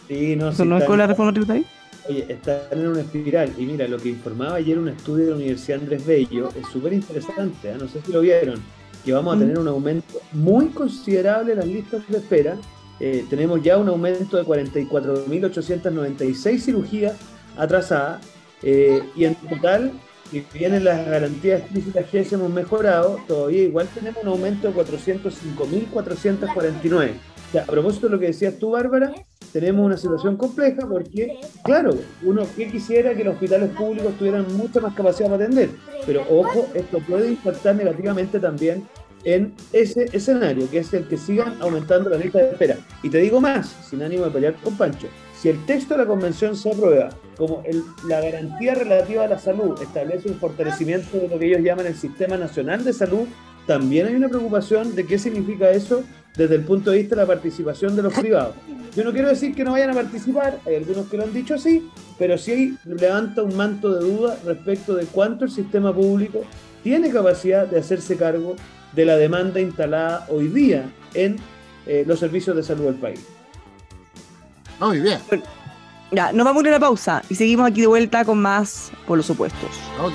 [0.07, 1.63] Sí, no, ¿Eso sí, no es con la reforma tributaria?
[2.07, 3.51] Oye, están en una espiral.
[3.57, 6.93] Y mira, lo que informaba ayer un estudio de la Universidad Andrés Bello es súper
[6.93, 7.69] interesante.
[7.71, 7.75] ¿eh?
[7.79, 8.61] No sé si lo vieron.
[9.03, 9.39] Que vamos a Mm.
[9.39, 12.57] tener un aumento muy considerable en las listas de espera.
[12.99, 17.13] Eh, tenemos ya un aumento de 44.896 cirugías
[17.57, 18.21] atrasadas.
[18.63, 19.91] eh, y en total,
[20.35, 24.73] si bien en las garantías físicas que hemos mejorado, todavía igual tenemos un aumento de
[24.73, 27.11] 405.449.
[27.47, 29.13] O sea, a propósito de lo que decías tú, Bárbara,
[29.53, 34.81] tenemos una situación compleja porque, claro, uno que quisiera que los hospitales públicos tuvieran mucha
[34.81, 35.69] más capacidad para atender,
[36.05, 38.85] pero ojo, esto puede impactar negativamente también
[39.23, 42.75] en ese escenario, que es el que sigan aumentando la lista de espera.
[43.03, 45.07] Y te digo más, sin ánimo de pelear con Pancho,
[45.45, 49.37] si el texto de la convención se aprueba como el- la garantía relativa a la
[49.37, 53.27] salud establece un fortalecimiento de lo que ellos llaman el Sistema Nacional de Salud,
[53.67, 56.01] también hay una preocupación de qué significa eso
[56.35, 58.55] desde el punto de vista de la participación de los privados.
[58.95, 61.53] Yo no quiero decir que no vayan a participar, hay algunos que lo han dicho
[61.53, 66.41] así, pero sí levanta un manto de duda respecto de cuánto el sistema público
[66.81, 68.55] tiene capacidad de hacerse cargo
[68.93, 71.35] de la demanda instalada hoy día en
[71.85, 73.23] eh, los servicios de salud del país.
[74.79, 75.19] Muy bien.
[76.11, 78.91] Ya, nos vamos a ir a la pausa y seguimos aquí de vuelta con más
[79.07, 79.69] por los supuestos.
[80.01, 80.13] Ok.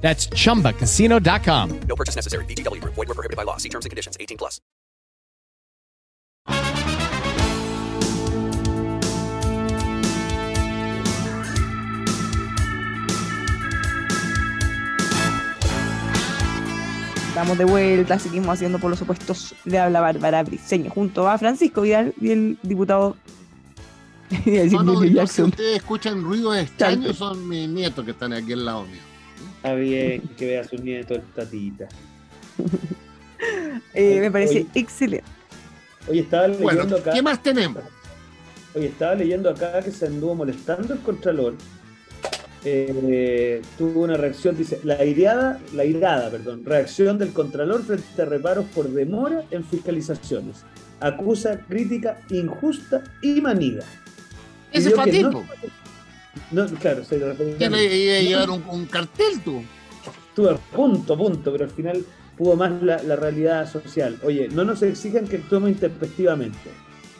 [0.00, 1.80] That's chumbacasino.com.
[1.86, 2.44] No purchase necessary.
[2.46, 2.94] VGW Group.
[2.94, 3.58] Void were prohibited by law.
[3.58, 4.16] See terms and conditions.
[4.18, 4.62] 18 plus.
[17.38, 21.82] Estamos de vuelta, seguimos haciendo por los supuestos de habla Bárbara Briceño, junto a Francisco
[21.82, 23.16] Vidal y el diputado.
[24.84, 29.07] No, si ustedes escuchan ruidos extraños, son mis nietos que están aquí al lado mío.
[29.58, 31.88] Está bien que vea a su nieto el tatita.
[33.94, 35.24] Eh, me parece excelente.
[36.08, 37.12] Oye, estaba leyendo Bueno, acá.
[37.12, 37.82] ¿qué más tenemos?
[38.74, 41.54] Oye, estaba leyendo acá que se anduvo molestando el Contralor
[42.64, 48.24] eh, tuvo una reacción, dice, la irada, la irada, perdón, reacción del Contralor frente a
[48.24, 50.64] reparos por demora en fiscalizaciones.
[51.00, 53.84] Acusa crítica injusta y manida.
[54.72, 55.44] Ese fue no-.
[56.50, 57.18] No, claro, se
[57.58, 59.62] Que le iba a llevar un, un cartel tú.
[60.28, 62.04] estuve a punto, punto, pero al final
[62.36, 64.18] pudo más la, la realidad social.
[64.22, 66.70] Oye, no nos exijan que actuemos intempestivamente.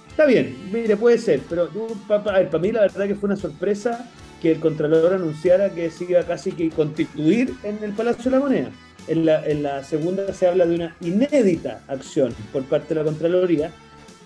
[0.08, 1.68] Está bien, mire, puede ser, pero
[2.08, 4.10] para mí la verdad que fue una sorpresa
[4.42, 8.40] que el Contralor anunciara que se iba casi que constituir en el Palacio de la
[8.42, 8.70] Moneda.
[9.06, 13.04] En la, en la segunda se habla de una inédita acción por parte de la
[13.04, 13.72] Contraloría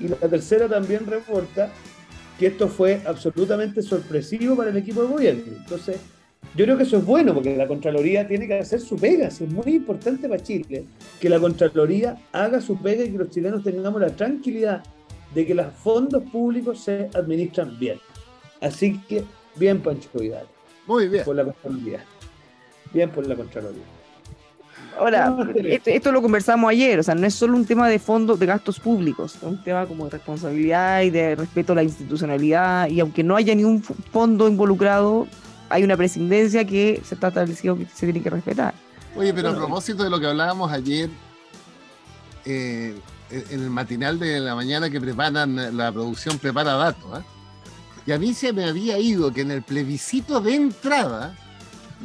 [0.00, 1.70] y la tercera también reporta
[2.38, 5.42] que esto fue absolutamente sorpresivo para el equipo de gobierno.
[5.46, 5.98] Entonces,
[6.56, 9.28] yo creo que eso es bueno porque la Contraloría tiene que hacer su pega.
[9.28, 10.84] Es muy importante para Chile
[11.20, 14.82] que la Contraloría haga su pega y que los chilenos tengamos la tranquilidad
[15.34, 17.98] de que los fondos públicos se administran bien.
[18.60, 19.24] Así que,
[19.56, 20.46] bien, Pancho Vidal,
[20.86, 21.24] Muy bien.
[21.24, 22.04] por la Contraloría.
[22.92, 23.82] Bien por la Contraloría.
[24.98, 28.38] Ahora, esto, esto lo conversamos ayer, o sea, no es solo un tema de fondos,
[28.38, 32.88] de gastos públicos, es un tema como de responsabilidad y de respeto a la institucionalidad,
[32.88, 35.26] y aunque no haya ni un f- fondo involucrado,
[35.70, 38.74] hay una presidencia que se está establecido que se tiene que respetar.
[39.16, 41.08] Oye, pero a propósito de lo que hablábamos ayer,
[42.44, 42.94] eh,
[43.30, 47.22] en el matinal de la mañana que preparan, la producción prepara datos, ¿ah?
[48.06, 51.34] y a mí se me había ido que en el plebiscito de entrada,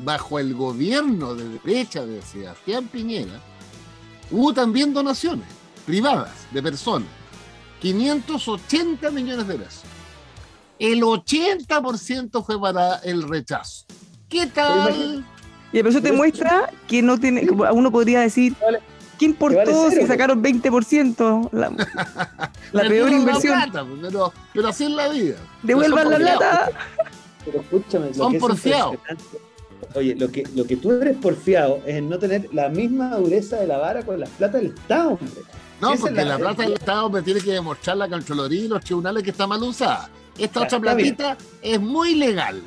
[0.03, 3.39] bajo el gobierno de derecha de Sebastián Piñera,
[4.31, 5.47] hubo también donaciones
[5.85, 7.07] privadas de personas,
[7.81, 9.83] 580 millones de pesos.
[10.79, 13.85] El 80% fue para el rechazo.
[14.29, 15.25] ¿Qué tal?
[15.71, 18.79] Y pero eso te muestra que no tiene, como uno podría decir, Vale.
[19.17, 20.07] ¿qué importó vale si pues.
[20.07, 21.49] sacaron 20%?
[21.51, 21.69] La,
[22.71, 23.53] la peor Perdieron la inversión.
[23.55, 25.35] plata, pues, pero, pero así es la vida.
[25.63, 26.69] Devuelvan la plata.
[27.45, 28.97] Pero escúchame, lo Son porfiados.
[29.95, 33.57] Oye, lo que, lo que tú eres porfiado es en no tener la misma dureza
[33.57, 35.41] de la vara con las plata del Estado, hombre.
[35.81, 38.67] No, es porque la- la, plata del Estado me tiene que demostrar la Contraloría y
[38.67, 40.09] los tribunales que está mal usada.
[40.37, 41.15] Esta Ya, otra bien.
[41.15, 42.61] platita es muy legal.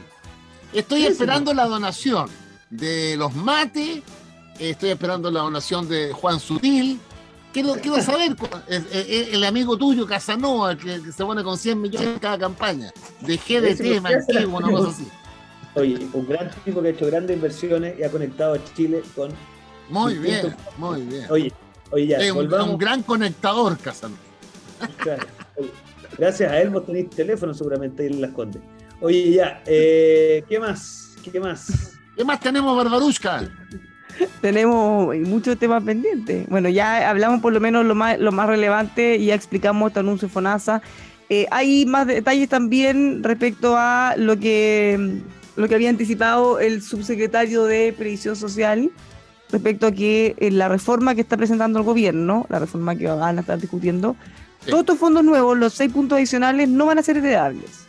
[0.73, 2.29] Estoy esperando la donación
[2.71, 4.03] de los mates,
[4.59, 7.01] estoy esperando la donación de Juan Sutil.
[7.53, 8.37] Quiero, quiero saber,
[8.69, 12.39] eh, eh, el amigo tuyo, Casanova, que, que se pone con 100 millones en cada
[12.39, 12.93] campaña,
[13.23, 14.01] de GDT,
[14.33, 15.09] la- una cosa así.
[15.75, 19.31] Oye, un gran tipo que ha hecho grandes inversiones y ha conectado a Chile con.
[19.89, 21.27] Muy bien, muy bien.
[21.31, 21.53] Oye,
[21.91, 22.71] oye, ya, Es un, volvamos.
[22.71, 23.77] un gran conectador.
[23.79, 25.25] Claro.
[25.57, 25.71] Oye,
[26.19, 28.61] Gracias a él vos tenéis teléfono seguramente ahí en Las Condes.
[29.01, 31.15] Oye, ya, eh, ¿qué más?
[31.23, 31.93] ¿Qué más?
[32.17, 33.49] ¿Qué más tenemos, Barbarushka?
[34.43, 36.47] Tenemos muchos temas pendientes.
[36.49, 40.01] Bueno, ya hablamos por lo menos lo más, lo más relevante y ya explicamos este
[40.01, 40.83] anuncio de FONASA.
[41.31, 45.21] Eh, hay más detalles también respecto a lo que,
[45.61, 48.91] lo que había anticipado el subsecretario de Previsión Social
[49.51, 53.39] respecto a que eh, la reforma que está presentando el gobierno, la reforma que van
[53.39, 54.17] a estar discutiendo,
[54.61, 54.71] Sí.
[54.71, 57.87] todos estos fondos nuevos, los seis puntos adicionales, no van a ser heredables.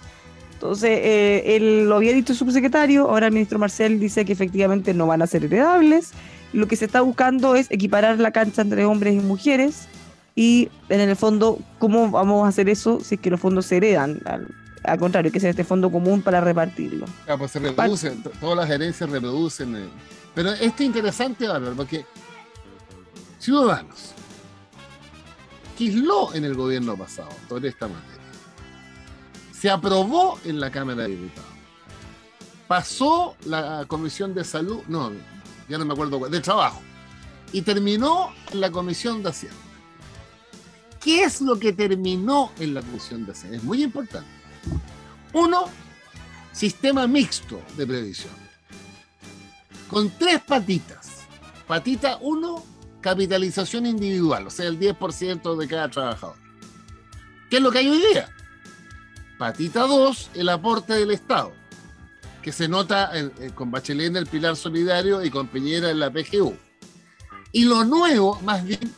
[0.54, 4.94] Entonces, eh, él lo había dicho el subsecretario, ahora el ministro Marcel dice que efectivamente
[4.94, 6.12] no van a ser heredables.
[6.54, 9.88] Lo que se está buscando es equiparar la cancha entre hombres y mujeres
[10.36, 13.78] y en el fondo, ¿cómo vamos a hacer eso si es que los fondos se
[13.78, 14.22] heredan?
[14.84, 17.06] Al, contrario, que ser este fondo común para repartirlo.
[17.28, 19.76] Ah, pues se reproducen, to- todas las herencias reproducen.
[19.76, 19.90] eh.
[20.34, 22.06] Pero esto es interesante, Bárbara, porque
[23.40, 24.14] Ciudadanos
[25.78, 28.22] quisló en el gobierno pasado sobre esta materia.
[29.52, 31.50] Se aprobó en la Cámara de Diputados.
[32.68, 35.12] Pasó la Comisión de Salud, no,
[35.68, 36.82] ya no me acuerdo, cuál, de Trabajo.
[37.52, 39.58] Y terminó en la Comisión de Hacienda.
[41.02, 43.58] ¿Qué es lo que terminó en la Comisión de Hacienda?
[43.58, 44.30] Es muy importante.
[45.34, 45.66] Uno,
[46.52, 48.34] sistema mixto de previsión.
[49.90, 51.10] Con tres patitas.
[51.68, 52.66] Patita 1,
[53.02, 56.36] capitalización individual, o sea, el 10% de cada trabajador.
[57.50, 58.30] ¿Qué es lo que hay hoy día?
[59.38, 61.52] Patita 2, el aporte del Estado,
[62.42, 66.12] que se nota en- con Bachelet en el Pilar Solidario y con Piñera en la
[66.12, 66.56] PGU.
[67.54, 68.94] Y lo nuevo, más bien,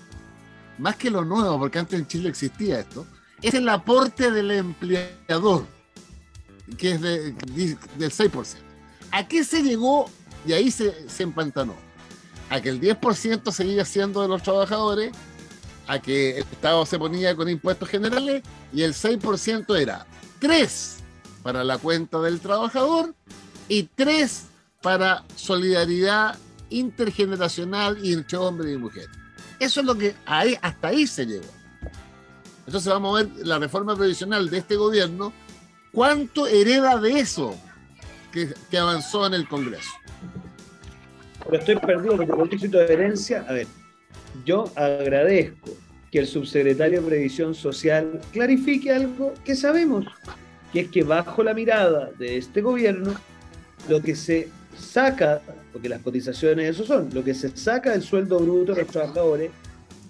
[0.78, 3.08] más que lo nuevo, porque antes en Chile existía esto,
[3.44, 5.66] es el aporte del empleador,
[6.78, 7.36] que es del
[7.98, 8.56] 6%.
[9.12, 10.10] ¿A qué se llegó?
[10.48, 11.76] Y ahí se, se empantanó.
[12.50, 15.12] A que el 10% seguía siendo de los trabajadores,
[15.88, 20.06] a que el Estado se ponía con impuestos generales y el 6% era
[20.40, 20.96] 3
[21.44, 23.14] para la cuenta del trabajador
[23.68, 24.46] y 3
[24.82, 26.38] para solidaridad
[26.70, 29.10] intergeneracional y entre hombres y mujeres.
[29.60, 31.63] Eso es lo que ahí, hasta ahí se llegó.
[32.66, 35.34] Entonces vamos a ver la reforma previsional de este gobierno,
[35.92, 37.56] cuánto hereda de eso.
[38.32, 39.92] que, avanzó en el Congreso.
[41.46, 43.68] Pero estoy perdido porque por éxito de herencia, a ver,
[44.44, 45.70] yo agradezco
[46.12, 50.06] que el subsecretario de Previsión Social clarifique algo que sabemos,
[50.72, 53.14] que es que bajo la mirada de este gobierno,
[53.88, 55.42] lo que se saca,
[55.72, 59.52] porque las cotizaciones eso son, lo que se saca del sueldo bruto de los trabajadores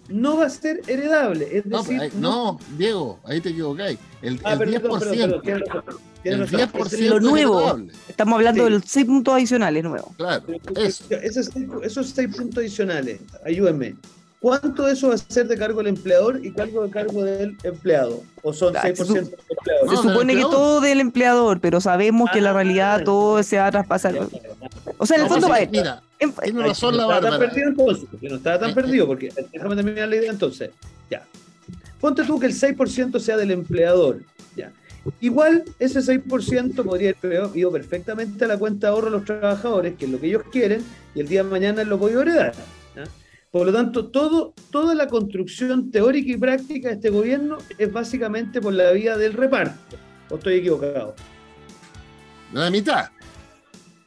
[0.09, 1.47] no va a ser heredable.
[1.57, 3.97] Es No, decir, ahí- no, Diego, ahí te equivocáis.
[4.21, 5.41] El, Ah, el perdón, 10%.
[5.41, 6.57] perdón, perdón, el razón.
[6.57, 7.59] 10% Lo es nuevo.
[7.59, 7.93] heredable.
[8.07, 8.63] Estamos hablando Sí.
[8.65, 10.09] de los seis puntos adicionales nuevos.
[10.17, 10.43] Claro,
[10.75, 11.05] eso.
[11.09, 13.95] esos, seis, esos seis puntos adicionales, ayúdenme.
[14.43, 17.55] ¿Cuánto de eso va a ser de cargo del empleador y cargo de cargo del
[17.63, 18.21] empleado?
[18.41, 19.85] ¿O son Ah, 6% del empleador?
[19.85, 23.41] No, Se supone que todo del empleador, pero sabemos que en la Ah, realidad todo
[23.41, 24.15] se va a traspasar.
[24.97, 27.39] O sea, en el No, fondo, va mira, en- tiene razón no la estaba tan
[27.39, 30.71] perdido entonces, no estaba tan Eh, perdido, porque déjame terminar la idea entonces.
[31.09, 31.23] Ya.
[32.01, 34.23] Ponte tú que el 6% sea del empleador.
[34.57, 34.73] Ya.
[35.21, 39.95] Igual ese 6% podría haber ido perfectamente a la cuenta de ahorro de los trabajadores,
[39.97, 40.83] que es lo que ellos quieren,
[41.15, 42.53] y el día de mañana lo puedo heredar.
[43.53, 48.59] Por lo tanto, todo, toda la construcción teórica y práctica de este gobierno es básicamente
[48.59, 49.95] por la vía del reparto.
[50.31, 51.13] ¿O estoy equivocado?
[52.51, 53.09] La mitad.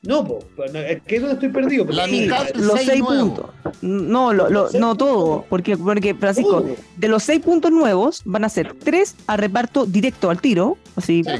[0.02, 1.84] No, po, pues, es que no estoy perdido.
[1.90, 3.46] La mitad los seis puntos.
[3.82, 6.74] No, lo- lo- Los seis no todo, porque, porque Francisco, Todo.
[6.96, 11.22] de los seis puntos nuevos van a ser tres a reparto directo al tiro, así,
[11.22, 11.30] Sí,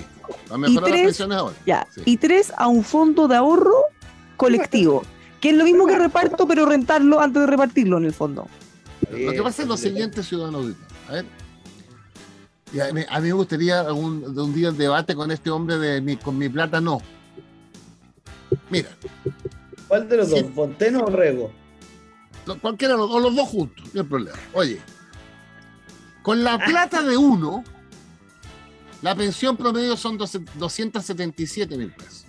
[0.49, 1.55] a mejorar las tres- pensiones ahora.
[1.67, 2.03] ya, Sí.
[2.05, 3.75] y tres a un fondo de ahorro
[4.37, 5.03] colectivo,
[5.41, 8.47] que es lo mismo que reparto, pero rentarlo antes de repartirlo en el fondo.
[9.11, 10.59] Lo que pasa es lo siguiente, ciudadano.
[11.09, 11.27] A ver.
[12.73, 15.51] Y a, mí, a mí me gustaría algún, de un día el debate con este
[15.51, 17.01] hombre de mi, con mi plata no.
[18.71, 18.89] Mira,
[19.89, 20.43] ¿Cuál de los Sí.
[20.43, 20.53] dos?
[20.55, 21.53] ¿Fonteno o Rego?
[22.45, 24.37] lo- cualquiera de los, o los dos juntos, no hay problema.
[24.53, 24.81] Oye,
[26.23, 27.63] con la plata de uno,
[29.03, 32.26] la pensión promedio son 12 277 mil pesos.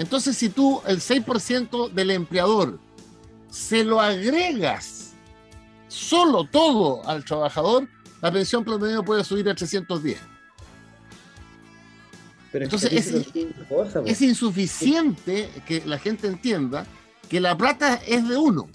[0.00, 2.78] Entonces, si tú el 6% del empleador
[3.50, 5.12] se lo agregas
[5.88, 7.86] solo todo al trabajador,
[8.22, 10.18] la pensión promedio puede subir a 310.
[12.50, 16.86] Pero Entonces, que es- cosa, insuficiente que la gente entienda
[17.28, 18.70] que la plata es de uno.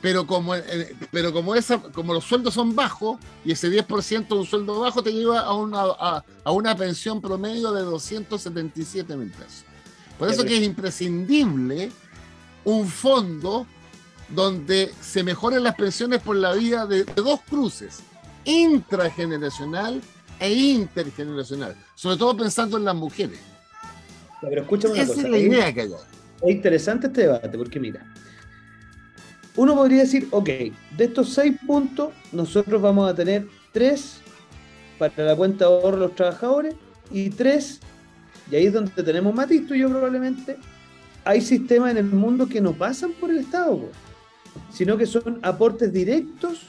[0.00, 4.40] Pero como, eh, pero como, esa, como los sueldos son bajos y ese 10% de
[4.40, 9.30] un sueldo bajo te lleva a una, a, a una pensión promedio de 277 mil
[9.30, 9.64] pesos.
[10.20, 11.90] Por eso que es imprescindible
[12.64, 13.66] un fondo
[14.28, 18.00] donde se mejoren las pensiones por la vía de, de dos cruces,
[18.44, 20.02] intrageneracional
[20.38, 23.40] e intergeneracional, sobre todo pensando en las mujeres.
[24.42, 25.26] Pero escúchame una Esa cosa.
[25.26, 25.92] es la idea que hay.
[26.42, 28.06] Es interesante este debate, porque mira,
[29.56, 34.18] uno podría decir, ok, de estos seis puntos, nosotros vamos a tener tres
[34.98, 36.74] para la cuenta de ahorro de los trabajadores
[37.10, 37.80] y tres,
[38.50, 40.56] y ahí es donde tenemos matiz tú y yo probablemente,
[41.24, 43.80] hay sistemas en el mundo que no pasan por el Estado,
[44.72, 46.62] sino que son aportes directos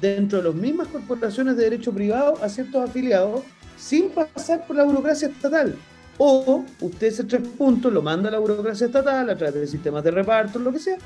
[0.00, 3.42] dentro de las mismas corporaciones de derecho privado a ciertos afiliados
[3.78, 5.76] sin pasar por la burocracia estatal.
[6.18, 10.04] O usted ese tres puntos lo manda a la burocracia estatal a través de sistemas
[10.04, 10.98] de reparto, lo que sea,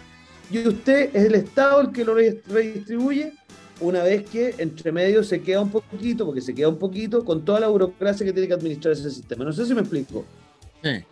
[0.50, 3.32] y usted es el Estado el que lo re- redistribuye
[3.80, 7.44] una vez que entre medio se queda un poquito, porque se queda un poquito con
[7.44, 9.44] toda la burocracia que tiene que administrar ese sistema.
[9.44, 10.24] No sé si me explico.
[10.82, 11.04] Sí.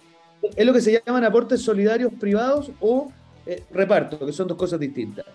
[0.57, 3.11] Es lo que se llaman aportes solidarios privados o
[3.47, 5.27] eh, reparto, que son dos cosas distintas.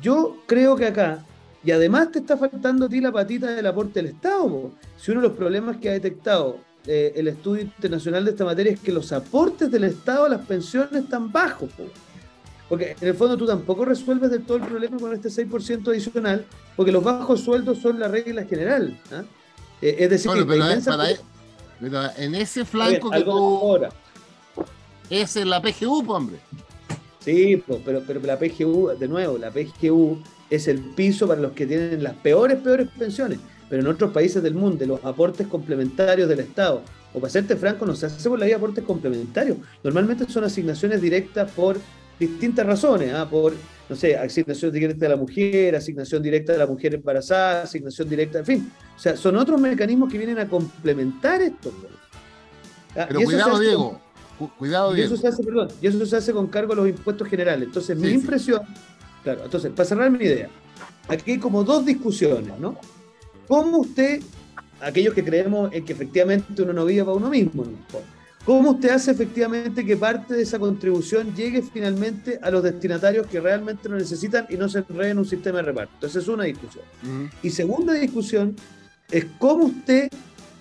[0.00, 1.24] Yo creo que acá,
[1.64, 4.72] y además te está faltando a ti la patita del aporte del Estado, po.
[4.96, 8.72] si uno de los problemas que ha detectado eh, el estudio internacional de esta materia
[8.72, 11.70] es que los aportes del Estado a las pensiones están bajos.
[11.72, 11.84] po.
[12.68, 16.44] Porque en el fondo tú tampoco resuelves del todo el problema con este 6% adicional,
[16.74, 18.98] porque los bajos sueldos son la regla general.
[19.12, 19.22] ¿ah?
[19.80, 20.64] Eh, es decir, Bueno, que pero,
[21.80, 23.90] pero en ese flanco que tú mejora.
[25.10, 26.38] es en la PGU, pues, hombre.
[27.20, 31.66] Sí, pero, pero la PGU, de nuevo, la PGU es el piso para los que
[31.66, 33.38] tienen las peores, peores pensiones.
[33.68, 37.84] Pero en otros países del mundo, los aportes complementarios del Estado, o para serte franco,
[37.84, 39.58] no se hace por la vía aportes complementarios.
[39.82, 41.78] Normalmente son asignaciones directas por
[42.18, 43.28] distintas razones, ¿ah?
[43.28, 43.52] por,
[43.88, 48.38] no sé, asignación directa de la mujer, asignación directa de la mujer embarazada, asignación directa,
[48.40, 48.72] en fin.
[48.96, 51.72] O sea, son otros mecanismos que vienen a complementar esto.
[52.96, 54.00] Ah, Pero cuidado, hace- Diego.
[54.38, 55.14] Cu- cuidado, y Diego.
[55.14, 57.66] eso se hace, perdón, y eso se hace con cargo a los impuestos generales.
[57.68, 58.60] Entonces, mi Sí, impresión,
[59.22, 60.48] claro, entonces, para cerrar mi idea,
[61.08, 62.76] aquí hay como dos discusiones, ¿no?
[63.48, 64.20] ¿Cómo usted,
[64.80, 67.72] aquellos que creemos en que efectivamente uno no vive para uno mismo, ¿no?
[68.46, 73.40] ¿Cómo usted hace efectivamente que parte de esa contribución llegue finalmente a los destinatarios que
[73.40, 76.06] realmente lo necesitan y no se enreden en un sistema de reparto?
[76.06, 76.84] Esa es una discusión.
[77.02, 77.28] Ujú.
[77.42, 78.56] Y segunda discusión
[79.10, 80.08] es cómo usted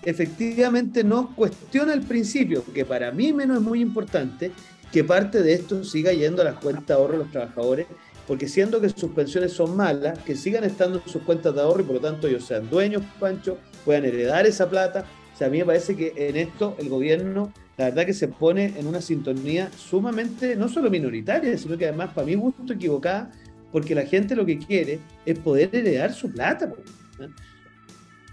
[0.03, 4.51] efectivamente no cuestiona el principio, que para mí menos es muy importante,
[4.91, 7.87] que parte de esto siga yendo a las cuentas de ahorro de los trabajadores,
[8.27, 11.81] porque siendo que sus pensiones son malas, que sigan estando en sus cuentas de ahorro
[11.81, 15.05] y por lo tanto ellos sean dueños, Pancho, puedan heredar esa plata.
[15.33, 18.27] O sea, a mí me parece que en esto el gobierno, la verdad que se
[18.27, 23.31] pone en una sintonía sumamente, no solo minoritaria, sino que además, para mi gusto, equivocada,
[23.71, 26.71] porque la gente lo que quiere es poder heredar su plata.
[27.19, 27.27] ¿eh?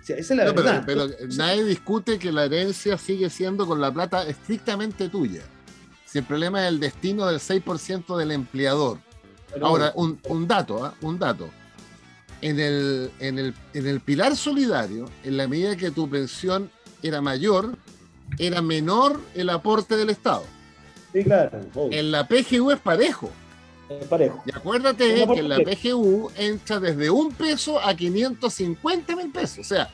[0.01, 0.85] O sea, esa es la No, pero, verdad.
[0.87, 5.43] pero nadie discute que la herencia sigue siendo con la plata estrictamente tuya.
[6.07, 8.99] Si el problema es el destino del 6% del empleador.
[9.53, 10.95] Pero- Ahora, un, un dato, ¿ah?
[11.03, 11.49] un dato.
[12.41, 16.71] En el, en, el, en el pilar solidario, en la medida que tu pensión
[17.03, 17.77] era mayor,
[18.39, 20.45] era menor el aporte del Estado.
[21.13, 21.61] Sí, claro.
[21.75, 21.99] obvio.
[21.99, 23.31] En la PGU es parejo.
[23.89, 24.43] Es parejo.
[24.47, 25.59] Y acuérdate que en la.
[25.59, 29.59] PGU entra desde un peso a 550 mil pesos.
[29.59, 29.91] O sea,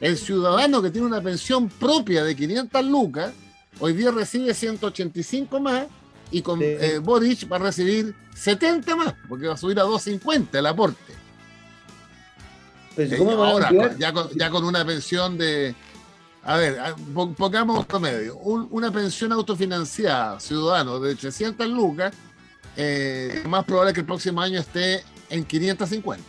[0.00, 3.32] el ciudadano que tiene una pensión propia de 500 lucas,
[3.80, 5.86] hoy día recibe 185 más
[6.30, 6.66] y con Sí.
[6.66, 11.14] eh, Boric va a recibir 70 más, porque va a subir a 250 el aporte.
[12.98, 15.74] Eh, ¿cómo a ahora, ya con, ya con una pensión de.
[16.48, 16.78] A ver,
[17.36, 18.38] pongamos promedio.
[18.38, 22.14] Un- una pensión autofinanciada, ciudadano, de 800 lucas,
[22.74, 26.24] eh, más probable que el próximo año esté en 550.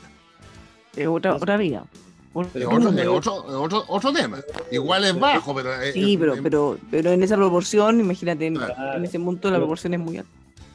[0.97, 1.85] Es otra, otra vida.
[2.33, 4.39] Por- Es otro, ¿cómo es me- otro, otro, otro tema.
[4.69, 5.81] Igual es bajo, pero.
[5.81, 8.97] eh, Sí, pero, pero, pero en esa proporción, imagínate, en, Claro.
[8.97, 10.29] en ese monto la Pero- proporción es muy alta.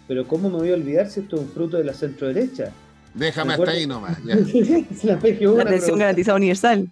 [0.08, 2.72] Pero ¿cómo me voy a olvidar si esto es un fruto de la centro derecha?
[3.12, 4.16] Déjame hasta ahí nomás.
[4.24, 4.36] ya.
[5.02, 5.44] La PGU.
[5.44, 6.88] La una pensión garantizada universal.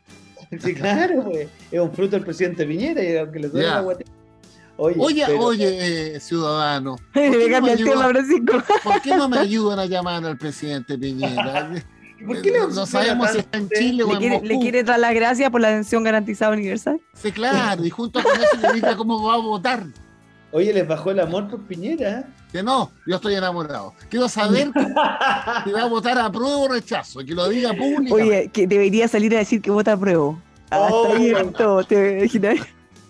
[0.60, 1.48] Sí, claro, pues.
[1.70, 3.60] Es un fruto del presidente Piñera y aunque le Ya.
[3.76, 4.04] la guate-
[4.78, 8.08] Oye, Oye, pero- oye, eh, ciudadano, Le no cambia me el tema, ayuda?
[8.08, 8.62] Francisco.
[8.82, 11.70] ¿por qué no me ayudan a llamar al presidente Piñera?
[12.26, 13.68] ¿Por qué le no, no sabemos si está en?
[13.68, 14.60] Chile o ¿Le en quiere, le Moscú.
[14.62, 17.00] quiere dar las gracias por la pensión garantizada universal?
[17.14, 19.84] Sí, claro, y junto con eso le diga cómo va a votar.
[20.52, 22.28] Oye, les bajó el amor por Piñera.
[22.52, 23.94] Que no, yo estoy enamorado.
[24.10, 24.70] Quiero saber
[25.64, 28.12] si va a votar a prueba o rechazo, y que lo diga públicamente.
[28.12, 30.36] Oye, que debería salir a decir que vota a prueba.
[30.70, 31.82] Hasta ahí Oh.
[31.84, 32.58] ¿te imaginas?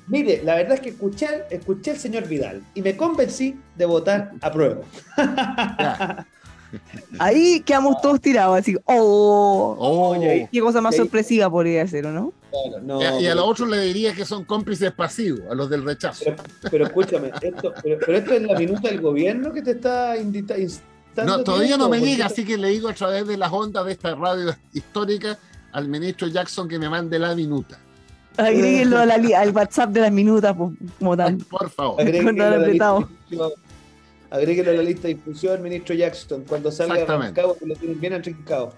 [0.08, 4.32] Mire, la verdad es que escuché, escuché al señor Vidal y me convencí de votar
[4.40, 4.80] a prueba.
[5.16, 6.26] Ya.
[7.18, 10.48] Ahí quedamos todos tirados, así, oh, Oh.
[10.50, 12.32] Qué cosa más ahí- sorpresiva podría ser, ¿o no?
[12.52, 15.54] Claro, no, y, a, y a los otros le diría que son cómplices pasivos, a
[15.54, 16.24] los del rechazo.
[16.24, 16.36] Pero,
[16.70, 20.58] pero escúchame, esto, pero, pero esto es la minuta del gobierno que te está indita-
[20.58, 21.38] instando.
[21.38, 23.92] No, todavía no me llega, así que le digo a través de las ondas de
[23.92, 25.38] esta radio histórica
[25.72, 27.78] al ministro Jackson que me mande la minuta.
[28.36, 30.54] Agréguenlo a la li- al WhatsApp de las minutas,
[30.98, 31.36] como tal.
[31.38, 32.00] Por favor.
[32.00, 32.98] Agréguelo Con a la lista de
[33.28, 33.52] difusión.
[34.30, 38.74] Agréguelo a la lista de difusión, ministro Jackson, cuando salga lo tienen bien atrincado.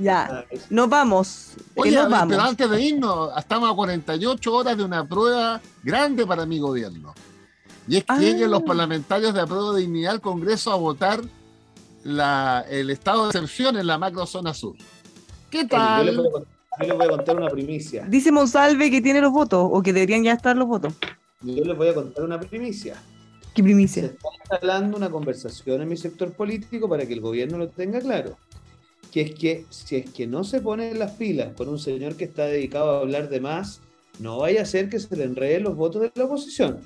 [0.00, 1.52] Ya, Ah, nos vamos.
[1.56, 2.28] eh, Oye, nos vamos.
[2.34, 7.14] pero antes de irnos, estamos a 48 horas de una prueba grande para mi gobierno.
[7.86, 8.18] Y es que Ah.
[8.18, 11.20] lleguen los parlamentarios de apruebo de dignidad al Congreso a votar
[12.02, 14.74] la, el estado de excepción en la macrozona sur.
[15.50, 16.26] ¿Qué Oye, yo, les voy tal?
[16.26, 18.04] a, contar- les voy a contar una primicia.
[18.08, 20.92] Dice Monsalve que tiene los votos, o que deberían ya estar los votos.
[21.42, 22.94] Yo les voy a contar una primicia.
[23.54, 24.04] Qué Se primicia.
[24.06, 28.36] está instalando una conversación en mi sector político para que el gobierno lo tenga claro.
[29.14, 32.24] Que es que si es que no se ponen las pilas con un señor que
[32.24, 33.80] está dedicado a hablar de más,
[34.18, 36.80] no vaya a ser que se le enreden los votos de la oposición.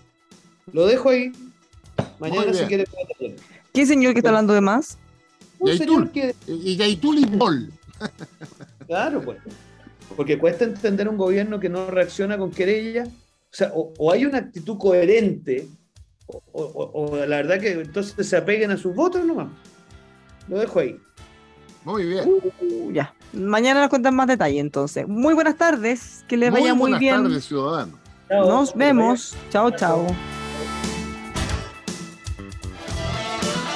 [0.75, 1.33] Lo dejo ahí.
[2.21, 2.85] Mañana si quiere.
[3.73, 4.99] ¿Qué señor que está hablando de más?
[5.59, 5.87] Un Yaitul.
[5.87, 7.73] señor que, Y Yaitul y Bol.
[8.87, 9.39] claro, pues.
[10.15, 13.05] Porque cuesta entender un gobierno que no reacciona con querella.
[13.05, 15.67] O sea, o, o hay una actitud coherente,
[16.27, 19.49] o, o- o la verdad que entonces se apeguen a sus votos nomás.
[20.47, 20.99] Lo dejo ahí.
[21.85, 22.25] Muy bien.
[22.29, 23.15] Uh, ya.
[23.33, 25.07] Mañana nos cuentan más detalle entonces.
[25.07, 27.23] Muy buenas tardes, que les vaya muy buenas bien.
[27.23, 27.99] tardes, ciudadano.
[28.29, 28.47] Chao.
[28.47, 29.37] Nos vemos.
[29.51, 30.07] Chao, chao.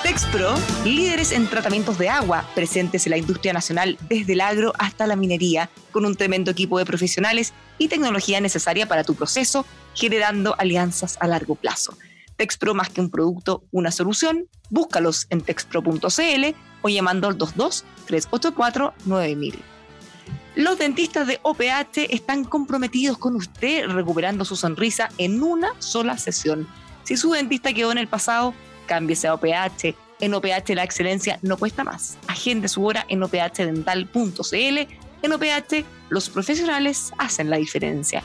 [0.03, 0.53] Texpro,
[0.85, 5.17] líderes en tratamientos de agua, presentes en la industria nacional desde el agro hasta la
[5.17, 11.17] minería, con un tremendo equipo de profesionales y tecnología necesaria para tu proceso, generando alianzas
[11.21, 11.97] a largo plazo.
[12.43, 14.49] Texpro más que un producto, una solución.
[14.69, 19.63] Búscalos en texpro.cl o llamando al 22 384 9000.
[20.57, 26.67] Los dentistas de OPH están comprometidos con usted recuperando su sonrisa en una sola sesión.
[27.05, 28.55] Si su dentista quedó en el pasado,
[28.87, 29.95] cámbiese a OPH.
[30.19, 32.19] En OPH la excelencia no cuesta más.
[32.27, 34.79] Agende su hora en ophdental.cl.
[35.23, 38.25] En OPH los profesionales hacen la diferencia.